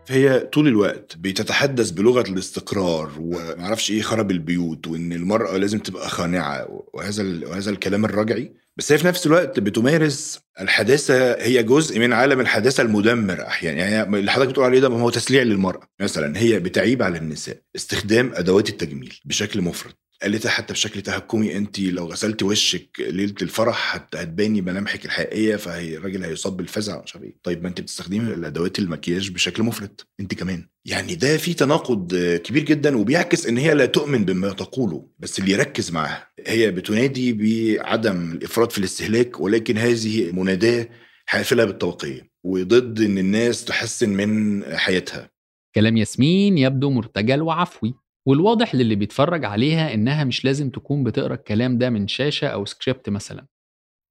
فهي 0.05 0.39
طول 0.39 0.67
الوقت 0.67 1.17
بتتحدث 1.17 1.91
بلغة 1.91 2.29
الاستقرار 2.29 3.11
ومعرفش 3.19 3.91
إيه 3.91 4.01
خرب 4.01 4.31
البيوت 4.31 4.87
وإن 4.87 5.13
المرأة 5.13 5.57
لازم 5.57 5.79
تبقى 5.79 6.09
خانعة 6.09 6.83
وهذا 6.93 7.47
وهذا 7.47 7.71
الكلام 7.71 8.05
الرجعي. 8.05 8.53
بس 8.77 8.91
هي 8.91 8.97
في 8.97 9.07
نفس 9.07 9.27
الوقت 9.27 9.59
بتمارس 9.59 10.39
الحداثة 10.61 11.31
هي 11.33 11.63
جزء 11.63 11.99
من 11.99 12.13
عالم 12.13 12.39
الحداثة 12.39 12.83
المدمر 12.83 13.47
أحيانا. 13.47 13.77
يعني 13.89 14.17
اللي 14.19 14.31
حضرتك 14.31 14.49
بتقول 14.49 14.65
عليه 14.65 14.79
ده 14.79 14.89
ما 14.89 14.99
هو 15.01 15.09
تسليع 15.09 15.43
للمرأة. 15.43 15.87
مثلا 16.01 16.37
هي 16.37 16.59
بتعيب 16.59 17.03
على 17.03 17.17
النساء 17.17 17.57
استخدام 17.75 18.31
أدوات 18.35 18.69
التجميل 18.69 19.19
بشكل 19.25 19.61
مفرط. 19.61 20.00
قالتها 20.23 20.49
حتى 20.49 20.73
بشكل 20.73 21.01
تهكمي 21.01 21.57
انت 21.57 21.79
لو 21.79 22.05
غسلت 22.05 22.43
وشك 22.43 22.87
ليلة 22.99 23.35
الفرح 23.41 23.95
هت- 23.95 24.15
هتباني 24.15 24.61
ملامحك 24.61 25.05
الحقيقية 25.05 25.55
فهي 25.55 25.97
الراجل 25.97 26.23
هيصاب 26.23 26.57
بالفزع 26.57 27.01
مش 27.03 27.15
عارف 27.15 27.25
إيه. 27.25 27.37
طيب 27.43 27.63
ما 27.63 27.69
انت 27.69 27.81
بتستخدمي 27.81 28.33
الأدوات 28.33 28.79
المكياج 28.79 29.29
بشكل 29.31 29.63
مفرط 29.63 30.07
انت 30.19 30.33
كمان. 30.33 30.67
يعني 30.85 31.15
ده 31.15 31.37
في 31.37 31.53
تناقض 31.53 32.15
كبير 32.43 32.63
جدا 32.63 32.97
وبيعكس 32.97 33.45
إن 33.45 33.57
هي 33.57 33.73
لا 33.73 33.85
تؤمن 33.85 34.25
بما 34.25 34.49
تقوله 34.53 35.07
بس 35.19 35.39
اللي 35.39 35.51
يركز 35.51 35.91
معاها 35.91 36.27
هي 36.47 36.71
بتنادي 36.71 37.33
بعدم 37.33 38.31
الإفراط 38.31 38.71
في 38.71 38.77
الاستهلاك 38.77 39.39
ولكن 39.39 39.77
هذه 39.77 40.31
مناداة 40.31 40.89
حافلة 41.25 41.65
بالطبقيه 41.65 42.31
وضد 42.43 43.01
إن 43.01 43.17
الناس 43.17 43.65
تحسن 43.65 44.09
من 44.09 44.63
حياتها. 44.77 45.29
كلام 45.75 45.97
ياسمين 45.97 46.57
يبدو 46.57 46.89
مرتجل 46.89 47.41
وعفوي. 47.41 47.93
والواضح 48.27 48.75
للي 48.75 48.95
بيتفرج 48.95 49.45
عليها 49.45 49.93
إنها 49.93 50.23
مش 50.23 50.45
لازم 50.45 50.69
تكون 50.69 51.03
بتقرأ 51.03 51.33
الكلام 51.33 51.77
ده 51.77 51.89
من 51.89 52.07
شاشة 52.07 52.47
أو 52.47 52.65
سكريبت 52.65 53.09
مثلا. 53.09 53.47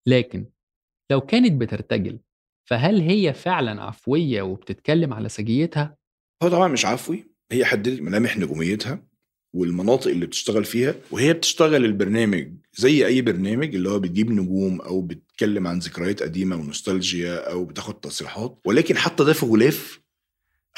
لكن 0.07 0.47
لو 1.11 1.21
كانت 1.21 1.61
بترتجل 1.61 2.19
فهل 2.69 3.01
هي 3.01 3.33
فعلا 3.33 3.83
عفوية 3.83 4.43
وبتتكلم 4.43 5.15
على 5.15 5.29
سجيتها؟ 5.29 5.97
هو 6.43 6.49
طبعا 6.49 6.69
مش 6.69 6.87
عفوي 6.87 7.25
هي 7.53 7.65
حددت 7.65 8.01
ملامح 8.01 8.39
نجوميتها 8.39 9.03
والمناطق 9.55 10.11
اللي 10.11 10.27
بتشتغل 10.27 10.65
فيها 10.65 10.95
وهي 11.11 11.33
بتشتغل 11.33 11.85
البرنامج 11.85 12.53
زي 12.75 13.07
أي 13.07 13.23
برنامج 13.23 13.75
اللي 13.75 13.89
هو 13.91 13.99
بتجيب 13.99 14.31
نجوم 14.31 14.81
أو 14.81 15.03
بتتكلم 15.03 15.67
عن 15.67 15.79
ذكريات 15.79 16.23
قديمة 16.23 16.57
ونوستالجيا 16.57 17.53
أو 17.53 17.65
بتاخد 17.65 18.01
تصريحات. 18.01 18.59
ولكن 18.65 18.97
حتى 18.97 19.25
ده 19.25 19.33
في 19.33 19.47
غلاف 19.47 20.01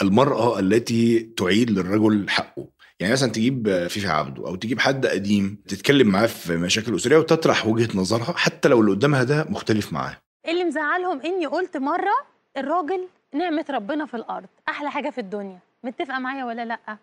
المرأة 0.03 0.59
التي 0.59 1.19
تعيد 1.21 1.71
للرجل 1.71 2.31
حقه. 2.31 2.69
يعني 3.03 3.13
مثلا 3.13 3.33
تجيب 3.33 3.87
فيفي 3.89 4.07
عبده 4.09 4.47
أو 4.49 4.57
تجيب 4.57 4.81
حد 4.81 5.07
قديم 5.07 5.59
تتكلم 5.69 6.09
معاه 6.09 6.27
في 6.27 6.57
مشاكل 6.57 6.95
أسرية 6.97 7.17
وتطرح 7.19 7.67
وجهة 7.67 7.89
نظرها 7.99 8.33
حتى 8.37 8.69
لو 8.69 8.81
اللي 8.81 8.91
قدامها 8.91 9.23
ده 9.25 9.47
مختلف 9.51 9.93
معاه. 9.93 10.17
اللي 10.49 10.65
مزعلهم 10.65 11.21
إني 11.21 11.47
قلت 11.47 11.77
مرة 11.77 12.15
الراجل 12.57 13.09
نعمة 13.35 13.65
ربنا 13.71 14.07
في 14.07 14.15
الأرض 14.15 14.47
أحلى 14.69 14.91
حاجة 14.91 15.11
في 15.11 15.19
الدنيا. 15.21 15.59
متفقة 15.85 16.19
معايا 16.19 16.45
ولا 16.45 16.65
لأ؟ 16.65 16.99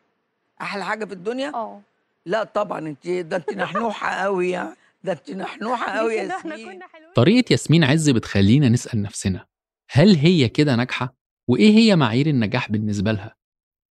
أحلى 0.61 0.85
حاجة 0.85 1.05
في 1.05 1.11
الدنيا؟ 1.13 1.49
آه. 1.53 1.81
لا 2.25 2.43
طبعا 2.43 2.79
انت 2.79 3.07
ده 3.07 3.37
انت 3.37 3.53
نحنوحة 3.53 4.09
قوي 4.15 4.49
يعني 4.49 4.75
ده 5.03 5.11
انت 5.11 5.31
نحنوحة 5.31 5.91
قوي 5.99 6.13
يا 6.15 6.23
ياسمين. 6.23 6.79
طريقة 7.15 7.51
ياسمين 7.51 7.83
عز 7.83 8.09
بتخلينا 8.09 8.69
نسأل 8.69 9.01
نفسنا 9.01 9.45
هل 9.91 10.15
هي 10.15 10.49
كده 10.49 10.75
ناجحة؟ 10.75 11.13
وإيه 11.47 11.77
هي 11.77 11.95
معايير 11.95 12.27
النجاح 12.27 12.71
بالنسبة 12.71 13.11
لها؟ 13.11 13.35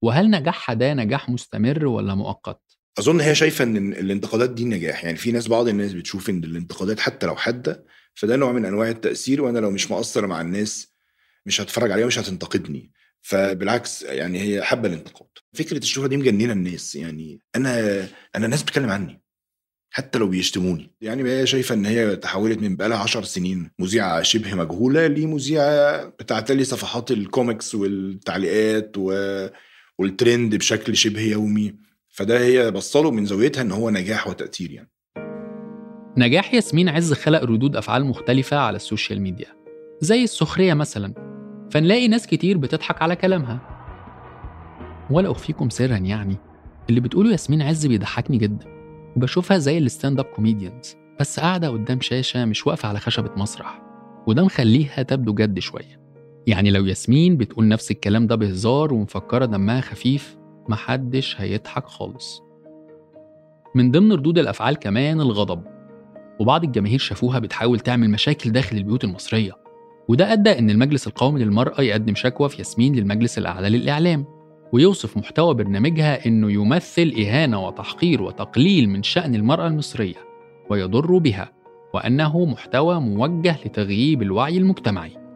وهل 0.02 0.32
نجاحها 0.32 0.76
ده 0.76 0.94
نجاح 0.94 1.30
مستمر 1.30 1.86
ولا 1.86 2.16
مؤقت؟ 2.16 2.62
أظن 3.00 3.22
هي 3.22 3.36
شايفة 3.36 3.64
إن 3.64 3.94
الانتقادات 3.94 4.50
دي 4.50 4.66
نجاح. 4.66 5.04
يعني 5.06 5.18
في 5.18 5.32
ناس 5.32 5.48
بعض 5.48 5.68
الناس 5.68 5.94
بتشوف 5.94 6.30
إن 6.30 6.44
الانتقادات 6.44 7.00
حتى 7.00 7.26
لو 7.26 7.36
حادة 7.36 7.86
فده 8.14 8.36
نوع 8.36 8.52
من 8.52 8.66
أنواع 8.66 8.90
التأثير 8.90 9.42
وأنا 9.42 9.60
لو 9.60 9.72
مش 9.72 9.92
مقصر 9.92 10.28
مع 10.28 10.42
الناس 10.42 10.94
مش 11.46 11.62
هتفرج 11.62 11.92
عليها 11.92 12.06
ومش 12.06 12.20
هتنتقدني. 12.20 12.92
فبالعكس 13.22 14.04
يعني 14.04 14.42
هي 14.42 14.64
حابة 14.64 14.88
الانتقاد. 14.88 15.28
فكرة 15.54 15.78
الشهرة 15.78 16.08
دي 16.08 16.18
مجننة 16.18 16.54
الناس. 16.54 16.96
يعني 16.96 17.40
أنا 17.56 18.00
أنا 18.36 18.46
الناس 18.46 18.64
بتتكلم 18.64 18.90
عني 18.90 19.22
حتى 19.90 20.20
لو 20.20 20.28
بيشتموني. 20.28 20.96
يعني 21.02 21.30
هي 21.30 21.48
شايفة 21.48 21.76
إن 21.76 21.86
هي 21.86 22.16
تحولت 22.16 22.60
من 22.60 22.76
بقالها 22.76 22.98
10 22.98 23.24
سنين 23.24 23.72
مذيعة 23.80 24.22
شبه 24.22 24.56
مجهولة 24.56 25.08
لمذيعة 25.08 26.06
بتعتلي 26.06 26.64
صفحات 26.64 27.12
الكوميكس 27.12 27.76
والتعليقات 27.76 28.92
و... 28.98 29.12
والترند 30.00 30.56
بشكل 30.56 30.96
شبه 30.96 31.22
يومي. 31.22 31.76
فده 32.10 32.40
هي 32.40 32.72
بصله 32.72 33.12
من 33.12 33.26
زاويتها 33.26 33.62
إن 33.62 33.72
هو 33.72 33.90
نجاح 33.90 34.28
وتأثير 34.28 34.72
يعني. 34.72 34.92
نجاح 36.18 36.54
ياسمين 36.54 36.90
عز 36.90 37.14
خلق 37.14 37.44
ردود 37.44 37.76
أفعال 37.76 38.06
مختلفة 38.06 38.58
على 38.58 38.76
ال 38.76 38.82
social 38.82 39.22
media 39.22 39.48
زي 40.02 40.24
السخرية 40.24 40.74
مثلا. 40.74 41.14
فنلاقي 41.72 42.08
ناس 42.08 42.28
كتير 42.28 42.58
بتضحك 42.58 43.02
على 43.02 43.16
كلامها. 43.16 43.60
ولا 45.12 45.32
أخفيكم 45.32 45.70
سرا 45.70 45.98
يعني 45.98 46.38
اللي 46.90 47.00
بتقوله 47.00 47.32
ياسمين 47.32 47.62
عز 47.62 47.86
بيضحكني 47.86 48.38
جدا. 48.38 48.66
وبشوفها 49.16 49.58
زي 49.58 49.78
ال 49.78 50.20
stand-up 50.20 50.26
comedians 50.26 50.96
بس 51.20 51.40
قاعدة 51.40 51.70
قدام 51.70 52.02
شاشة 52.02 52.46
مش 52.46 52.68
واقفة 52.68 52.90
على 52.90 53.00
خشبة 53.00 53.32
مسرح. 53.38 53.82
وده 54.28 54.46
مخليها 54.46 55.04
تبدو 55.04 55.34
جد 55.34 55.60
شوية. 55.60 56.07
يعني 56.48 56.72
لو 56.72 56.86
ياسمين 56.86 57.38
بتقول 57.38 57.68
نفس 57.68 57.92
الكلام 57.92 58.28
ده 58.28 58.36
بهزار 58.36 58.94
ومفكرة 58.94 59.46
دمها 59.46 59.82
خفيف 59.82 60.38
محدش 60.70 61.42
هيضحك 61.42 61.86
خالص. 61.86 62.44
من 63.76 63.92
ضمن 63.92 64.12
ردود 64.12 64.38
الأفعال 64.38 64.76
كمان 64.76 65.22
الغضب. 65.22 65.64
وبعض 66.40 66.64
الجماهير 66.64 67.00
شافوها 67.00 67.40
بتحاول 67.40 67.80
تعمل 67.80 68.10
مشاكل 68.10 68.52
داخل 68.52 68.78
البيوت 68.78 69.04
المصرية. 69.04 69.52
وده 70.08 70.34
أدى 70.34 70.60
إن 70.60 70.70
المجلس 70.70 71.08
القومي 71.08 71.44
للمرأة 71.44 71.82
يقدم 71.82 72.16
شكوى 72.16 72.50
في 72.50 72.58
ياسمين 72.58 72.96
للمجلس 72.96 73.38
الأعلى 73.38 73.70
للإعلام. 73.70 74.26
ويوصف 74.74 75.18
محتوى 75.18 75.54
برنامجها 75.54 76.26
إنه 76.26 76.52
يمثل 76.52 77.14
إهانة 77.20 77.68
وتحقير 77.68 78.22
وتقليل 78.22 78.90
من 78.90 79.04
شأن 79.04 79.36
المرأة 79.36 79.68
المصرية 79.68 80.18
ويضر 80.70 81.18
بها 81.18 81.52
وأنه 81.94 82.46
محتوى 82.46 83.00
موجه 83.00 83.58
لتغييب 83.66 84.22
الوعي 84.22 84.58
المجتمعي. 84.58 85.27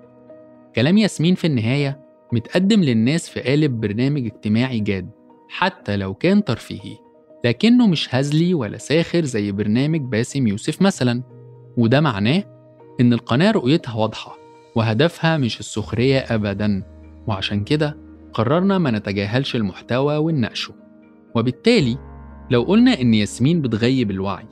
كلام 0.75 0.97
ياسمين 0.97 1.35
في 1.35 1.47
النهاية 1.47 1.99
متقدم 2.33 2.81
للناس 2.81 3.29
في 3.29 3.39
قالب 3.39 3.81
برنامج 3.81 4.25
اجتماعي 4.25 4.79
جاد 4.79 5.09
حتى 5.49 5.97
لو 5.97 6.13
كان 6.13 6.43
ترفيهي 6.43 6.97
لكنه 7.45 7.87
مش 7.87 8.15
هزلي 8.15 8.53
ولا 8.53 8.77
ساخر 8.77 9.25
زي 9.25 9.51
برنامج 9.51 10.01
باسم 10.01 10.47
يوسف 10.47 10.81
مثلا. 10.81 11.23
وده 11.77 12.01
معناه 12.01 12.43
إن 13.01 13.13
القناة 13.13 13.51
رؤيتها 13.51 13.95
واضحة 13.95 14.37
وهدفها 14.75 15.37
مش 15.37 15.59
السخرية 15.59 16.19
أبدا. 16.19 16.83
وعشان 17.27 17.63
كده 17.63 17.97
قررنا 18.33 18.77
ما 18.77 18.91
نتجاهلش 18.91 19.55
المحتوى 19.55 20.17
ونناقشه. 20.17 20.73
وبالتالي 21.35 21.97
لو 22.51 22.61
قلنا 22.63 23.01
إن 23.01 23.13
ياسمين 23.13 23.61
بتغيب 23.61 24.11
الوعي 24.11 24.45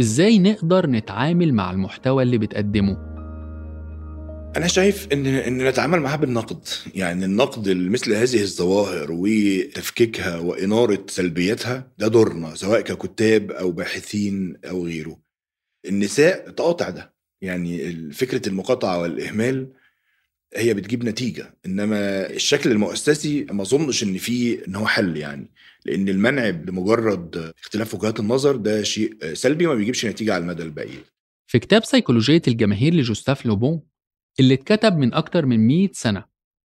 إزاي 0.00 0.38
نقدر 0.38 0.86
نتعامل 0.90 1.54
مع 1.54 1.70
المحتوى 1.70 2.22
اللي 2.22 2.38
بتقدمه؟ 2.38 3.09
أنا 4.56 4.66
شايف 4.66 5.08
ان 5.12 5.26
إن 5.26 5.68
نتعامل 5.68 6.00
معاها 6.00 6.16
بالنقد. 6.16 6.68
يعني 6.94 7.24
النقد 7.24 7.68
لمثل 7.68 8.12
هذه 8.12 8.42
الظواهر 8.42 9.06
وتفكيكها 9.10 10.38
وإنارة 10.38 11.04
سلبياتها 11.08 11.92
ده 11.98 12.08
دورنا 12.08 12.54
سواء 12.54 12.80
ككتاب 12.80 13.50
أو 13.50 13.70
باحثين 13.72 14.56
أو 14.64 14.84
غيره. 14.86 15.18
النساء 15.88 16.50
تقاطع 16.50 16.90
ده. 16.90 17.14
يعني 17.42 17.92
فكرة 18.12 18.48
المقاطعة 18.48 18.98
والإهمال 19.00 19.68
هي 20.56 20.74
بتجيب 20.74 21.04
نتيجة. 21.04 21.54
إنما 21.66 22.30
الشكل 22.30 22.70
المؤسسي 22.70 23.46
ما 23.50 23.62
أظنش 23.62 24.02
إن 24.02 24.18
فيه 24.18 24.58
إن 24.68 24.76
هو 24.76 24.86
حل 24.86 25.16
يعني. 25.16 25.50
لأن 25.84 26.08
المنع 26.08 26.48
لمجرد 26.48 27.52
اختلاف 27.62 27.94
وجهات 27.94 28.20
النظر 28.20 28.56
ده 28.56 28.82
شيء 28.82 29.34
سلبي 29.34 29.66
ما 29.66 29.74
بيجيبش 29.74 30.06
نتيجة 30.06 30.34
على 30.34 30.42
المدى 30.42 30.62
البعيد. 30.62 31.00
في 31.46 31.58
كتاب 31.58 31.84
سيكولوجية 31.84 32.42
الجماهير 32.48 32.94
لجوستاف 32.94 33.46
لوبون 33.46 33.80
اللي 34.40 34.54
اتكتب 34.54 34.96
من 34.96 35.14
أكتر 35.14 35.46
من 35.46 35.66
100 35.66 35.88
سنة. 35.92 36.24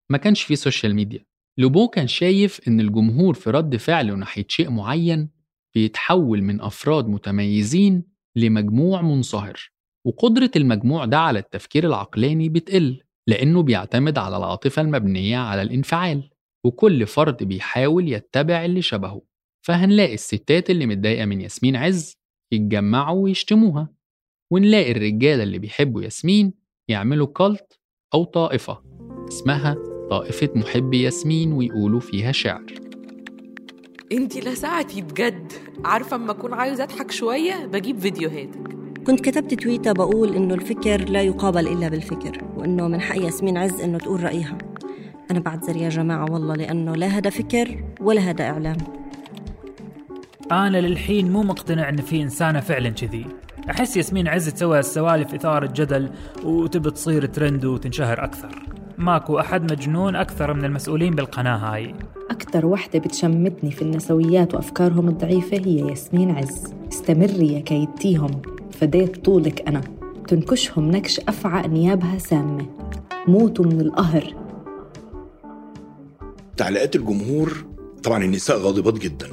ما 0.10 0.17
كانش 0.17 0.43
فيه 0.43 0.56
social 0.55 0.95
media 0.95 1.25
لوبون 1.58 1.88
كان 1.88 2.08
شايف 2.08 2.67
إن 2.67 2.80
الجمهور 2.80 3.34
في 3.34 3.49
رد 3.49 3.75
فعله 3.75 4.15
ناحية 4.15 4.45
شيء 4.49 4.69
معين 4.69 5.30
بيتحول 5.75 6.41
من 6.41 6.62
أفراد 6.62 7.08
متميزين 7.08 8.04
لمجموع 8.36 9.01
منصهر 9.01 9.71
وقدرة 10.06 10.51
المجموع 10.56 11.06
ده 11.06 11.17
على 11.19 11.39
التفكير 11.39 11.86
العقلاني 11.88 12.49
بتقل 12.49 13.01
لأنه 13.28 13.63
بيعتمد 13.63 14.17
على 14.17 14.38
العاطفة 14.38 14.82
المبنية 14.82 15.38
على 15.38 15.62
الانفعال 15.62 16.30
وكل 16.65 17.08
فرد 17.08 17.43
بيحاول 17.43 18.13
يتبع 18.13 18.65
اللي 18.65 18.82
شبهه. 18.82 19.21
فهنلاقي 19.65 20.13
الستات 20.13 20.69
اللي 20.69 20.86
متضايقة 20.86 21.25
من 21.25 21.41
ياسمين 21.41 21.75
عز 21.75 22.17
يتجمعوا 22.51 23.23
ويشتموها 23.23 23.93
ونلاقي 24.51 24.91
الرجالة 24.91 25.43
اللي 25.43 25.60
بيحبوا 25.60 26.01
ياسمين 26.04 26.54
يعملوا 26.88 27.28
كالت 27.28 27.80
أو 28.13 28.24
طائفة 28.24 28.82
اسمها 29.28 29.76
طائفة 30.10 30.50
محبي 30.56 31.02
ياسمين 31.02 31.54
ويقولوا 31.54 32.00
فيها 32.00 32.32
شعر. 32.32 32.65
انتي 34.12 34.39
لسعتي 34.39 35.02
بجد. 35.02 35.54
عارفة 35.86 36.15
أما 36.15 36.32
أكون 36.32 36.54
عايزة 36.54 36.84
أضحك 36.84 37.12
شوية 37.12 37.65
بجيب 37.65 38.00
فيديوهاتك 38.00 38.76
كنت 39.08 39.21
كتبت 39.21 39.54
تويتة 39.54 39.91
بقول 39.91 40.36
إنه 40.36 40.54
الفكر 40.54 41.10
لا 41.10 41.21
يقابل 41.21 41.67
إلا 41.67 41.89
بالفكر 41.89 42.43
وإنه 42.58 42.88
من 42.88 43.02
حق 43.02 43.17
ياسمين 43.17 43.58
عز 43.58 43.82
إنه 43.82 43.98
تقول 43.98 44.24
رأيها. 44.24 44.58
أنا 45.32 45.39
بعتذر 45.39 45.76
يا 45.76 45.89
جماعة 45.89 46.32
والله 46.32 46.56
لأنه 46.56 46.95
لا 46.95 47.08
هذا 47.08 47.30
فكر 47.30 47.84
ولا 48.02 48.21
هذا 48.21 48.43
إعلام. 48.43 48.78
أنا 50.52 50.78
للحين 50.78 51.32
مو 51.32 51.43
مقتنع 51.43 51.89
إن 51.89 51.98
في 51.98 52.21
إنسانة 52.21 52.60
فعلا 52.60 52.89
كذي. 52.89 53.26
أحس 53.69 53.97
ياسمين 53.97 54.28
عز 54.28 54.49
تسوي 54.49 54.80
السوالف 54.80 55.34
إثارة 55.34 55.65
جدل 55.75 56.10
وتبي 56.43 56.91
تصير 56.91 57.25
ترند 57.25 57.65
وتنشهر 57.65 58.23
أكثر. 58.23 58.65
ماكو 58.97 59.39
أحد 59.39 59.71
مجنون 59.71 60.15
أكثر 60.15 60.54
من 60.54 60.65
المسؤولين 60.65 61.15
بالقناة 61.15 61.58
هاي. 61.58 61.95
أكتر 62.32 62.65
وحدة 62.65 62.99
بتشمتني 62.99 63.71
في 63.71 63.82
النسويات 63.82 64.56
وأفكارهم 64.56 65.08
الضعيفة 65.08 65.58
هي 65.58 65.80
ياسمين 65.89 66.32
عز. 66.32 66.73
استمري 66.93 67.54
يا 67.54 67.60
كيدتيهم 67.60 68.41
فديت 68.71 69.25
طولك 69.25 69.67
أنا. 69.67 69.82
تنكشهم 70.28 70.91
نكش 70.91 71.19
أفعى 71.19 71.67
نيابها 71.67 72.17
سامة. 72.17 72.65
موتوا 73.28 73.65
من 73.65 73.82
القهر. 73.82 74.36
تعليقات 76.58 76.95
الجمهور 76.95 77.65
طبعا 78.04 78.23
النساء 78.23 78.58
غاضبات 78.58 78.99
جدا. 78.99 79.28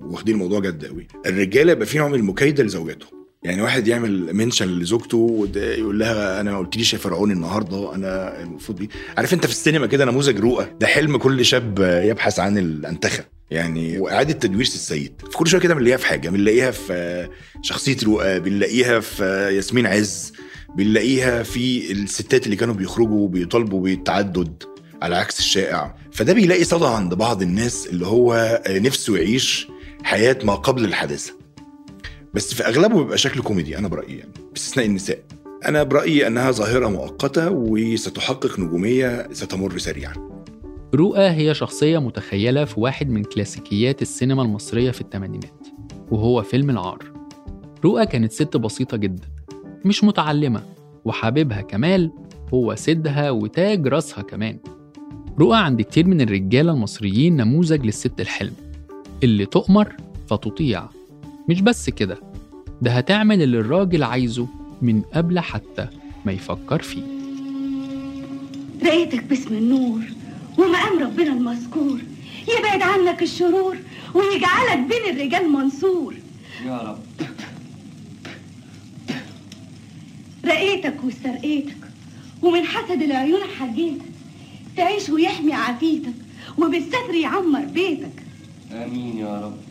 واخدين 0.00 0.34
الموضوع 0.34 0.60
جد 0.60 0.84
قوي 0.84 1.06
الرجالة 1.26 1.72
يبقى 1.72 1.86
في 1.86 1.98
نوع 1.98 2.08
من 2.08 2.14
المكايده 2.14 2.64
لزوجاتهم. 2.64 3.17
يعني 3.42 3.62
واحد 3.62 3.88
يعمل 3.88 4.34
منشن 4.34 4.68
لزوجته 4.68 5.48
يقول 5.56 5.98
لها 5.98 6.40
أنا 6.40 6.52
ما 6.52 6.58
قلتليش 6.58 6.92
يا 6.92 6.98
فرعون 6.98 7.30
النهارده 7.30 7.94
أنا 7.94 8.42
المفروض 8.42 8.78
بيه 8.78 8.88
عارف 9.16 9.34
أنت 9.34 9.46
في 9.46 9.52
السينما 9.52 9.86
كده 9.86 10.04
نموذج 10.04 10.38
رؤى 10.40 10.66
ده 10.80 10.86
حلم 10.86 11.16
كل 11.16 11.44
شاب 11.44 11.78
يبحث 12.04 12.38
عن 12.38 12.58
الأنتخة. 12.58 13.24
يعني 13.50 13.98
وإعادة 13.98 14.32
تدوير 14.32 14.60
السيد. 14.64 15.12
في 15.30 15.36
كل 15.36 15.46
شوية 15.46 15.60
كده 15.60 15.74
بنلاقيها 15.74 15.96
في 15.96 16.06
حاجة 16.06 16.28
بنلاقيها 16.30 16.70
في 16.70 17.28
شخصية 17.62 17.96
رؤى 18.04 18.40
بنلاقيها 18.40 19.00
في 19.00 19.24
ياسمين 19.56 19.86
عز 19.86 20.32
بنلاقيها 20.76 21.42
في 21.42 21.92
الستات 21.92 22.44
اللي 22.46 22.56
كانوا 22.56 22.74
بيخرجوا 22.74 23.20
وبيطالبوا 23.20 23.80
بالتعدد 23.82 24.62
على 25.02 25.16
عكس 25.16 25.38
الشائع. 25.38 25.94
فده 26.12 26.32
بيلاقي 26.32 26.64
صدى 26.64 26.86
عند 26.86 27.14
بعض 27.14 27.42
الناس 27.42 27.86
اللي 27.86 28.06
هو 28.06 28.60
نفسه 28.68 29.16
يعيش 29.16 29.68
حياة 30.02 30.38
ما 30.44 30.54
قبل 30.54 30.84
الحادثة. 30.84 31.37
بس 32.34 32.54
في 32.54 32.66
أغلبه 32.66 33.02
بيبقى 33.02 33.18
شكل 33.18 33.40
كوميدي 33.42 33.78
أنا 33.78 33.88
برأيي 33.88 34.18
يعني 34.18 34.30
باستثناء 34.52 34.86
النساء. 34.86 35.18
أنا 35.66 35.82
برأيي 35.82 36.26
أنها 36.26 36.50
ظاهرة 36.50 36.88
مؤقتة 36.88 37.50
وستحقق 37.50 38.60
نجومية 38.60 39.28
ستمر 39.32 39.78
سريعا. 39.78 40.12
رؤى 40.94 41.30
هي 41.30 41.54
شخصية 41.54 41.98
متخيلة 41.98 42.64
في 42.64 42.80
واحد 42.80 43.10
من 43.10 43.24
كلاسيكيات 43.24 44.02
السينما 44.02 44.42
المصرية 44.42 44.90
في 44.90 45.00
الثمانينات 45.00 45.66
وهو 46.10 46.42
فيلم 46.42 46.70
العار. 46.70 46.98
رؤى 47.84 48.06
كانت 48.06 48.32
ست 48.32 48.56
بسيطة 48.56 48.96
جدا 48.96 49.28
مش 49.84 50.04
متعلمة 50.04 50.62
وحبيبها 51.04 51.60
كمال 51.60 52.12
هو 52.54 52.74
سيدها 52.74 53.30
وتاج 53.30 53.86
راسها 53.86 54.22
كمان. 54.22 54.58
رؤى 55.40 55.56
عند 55.58 55.82
كتير 55.82 56.06
من 56.06 56.20
الرجالة 56.20 56.72
المصريين 56.72 57.36
نموذج 57.36 57.84
للست 57.84 58.20
الحلم 58.20 58.54
اللي 59.22 59.46
تؤمر 59.46 59.96
فتطيع. 60.28 60.97
مش 61.48 61.60
بس 61.60 61.90
كده 61.90 62.18
ده 62.82 62.90
هتعمل 62.90 63.42
اللي 63.42 63.58
الراجل 63.58 64.02
عايزه 64.02 64.48
من 64.82 65.02
قبل 65.02 65.40
حتى 65.40 65.86
ما 66.24 66.32
يفكر 66.32 66.82
فيه. 66.82 67.02
رأيتك 68.82 69.24
باسم 69.24 69.54
النور 69.54 70.00
ومقام 70.58 70.98
ربنا 70.98 71.32
المذكور 71.32 72.00
يبعد 72.58 72.82
عنك 72.82 73.22
الشرور 73.22 73.76
ويجعلك 74.14 74.78
بين 74.78 75.16
الرجال 75.16 75.48
منصور. 75.52 76.14
يا 76.66 76.78
رب. 76.78 76.98
رقيتك 80.44 81.04
واسترقيتك 81.04 81.76
ومن 82.42 82.64
حسد 82.64 83.02
العيون 83.02 83.40
حجيتك 83.58 84.04
تعيش 84.76 85.08
ويحمي 85.08 85.52
عافيتك 85.52 86.12
وبالستر 86.58 87.14
يعمر 87.22 87.64
بيتك. 87.64 88.22
آمين 88.72 89.18
يا 89.18 89.40
رب. 89.40 89.67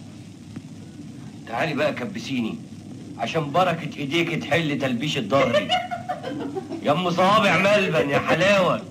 تعالي 1.49 1.73
بقى 1.73 1.93
كبسيني 1.93 2.55
عشان 3.17 3.51
بركة 3.51 3.97
إيديك 3.97 4.43
تحل 4.43 4.79
تلبيش 4.79 5.17
الظهري 5.17 5.67
يا 6.83 6.91
أم 6.91 7.10
صوابع 7.12 7.57
ملبن 7.57 8.10
يا 8.10 8.19
حلاوة. 8.19 8.81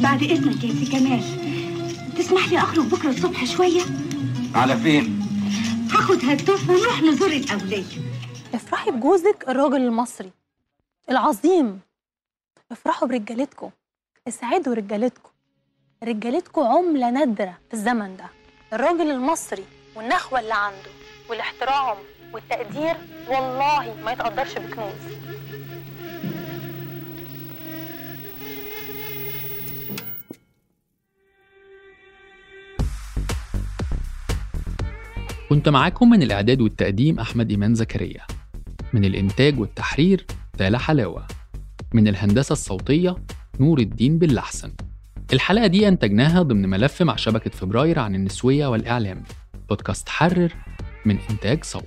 بعد 0.00 0.22
إذنك 0.22 0.64
يا 0.64 0.72
سي 0.74 0.86
كمال. 0.92 1.22
تسمح 2.18 2.48
لي 2.48 2.58
أخرج 2.58 2.84
بكرة 2.86 3.10
الصبح 3.10 3.44
شوية؟ 3.44 3.82
على 4.54 4.76
فين؟ 4.76 5.20
هاخد 5.92 6.24
هالتوف 6.24 6.70
ونروح 6.70 7.02
نزور 7.02 7.30
الاوليه 7.32 7.84
افرحي 8.54 8.90
بجوزك 8.90 9.44
الراجل 9.48 9.76
المصري. 9.76 10.30
العظيم. 11.10 11.80
افرحوا 12.72 13.08
برجالتكم. 13.08 13.70
اسعدوا 14.28 14.74
رجالتكم. 14.74 15.30
رجالتكم 16.04 16.62
عملة 16.62 17.10
نادرة 17.10 17.58
في 17.68 17.74
الزمن 17.74 18.16
ده. 18.16 18.24
الراجل 18.72 19.10
المصري 19.10 19.64
والنخوة 19.96 20.40
اللي 20.40 20.54
عنده 20.54 20.90
والاحترام 21.30 21.96
والتقدير 22.32 22.96
والله 23.28 23.94
ما 24.04 24.12
يتقدرش 24.12 24.54
بكنوز 24.58 25.16
كنت 35.48 35.68
معاكم 35.68 36.10
من 36.10 36.22
الإعداد 36.22 36.60
والتقديم 36.60 37.20
أحمد 37.20 37.50
إيمان 37.50 37.74
زكريا. 37.74 38.22
من 38.92 39.04
الإنتاج 39.04 39.60
والتحرير 39.60 40.26
تالا 40.58 40.78
حلاوة. 40.78 41.26
من 41.94 42.08
الهندسة 42.08 42.52
الصوتية 42.52 43.16
نور 43.60 43.78
الدين 43.78 44.18
باللحسن 44.18 44.72
الحلقة 45.32 45.66
دي 45.66 45.88
أنتجناها 45.88 46.42
ضمن 46.42 46.68
ملف 46.70 47.02
مع 47.02 47.16
شبكة 47.16 47.50
فبراير 47.50 47.98
عن 47.98 48.14
النسوية 48.14 48.66
والإعلام. 48.66 49.22
بودكاست 49.68 50.08
حرر 50.08 50.52
من 51.04 51.18
إنتاج 51.30 51.64
صوت. 51.64 51.82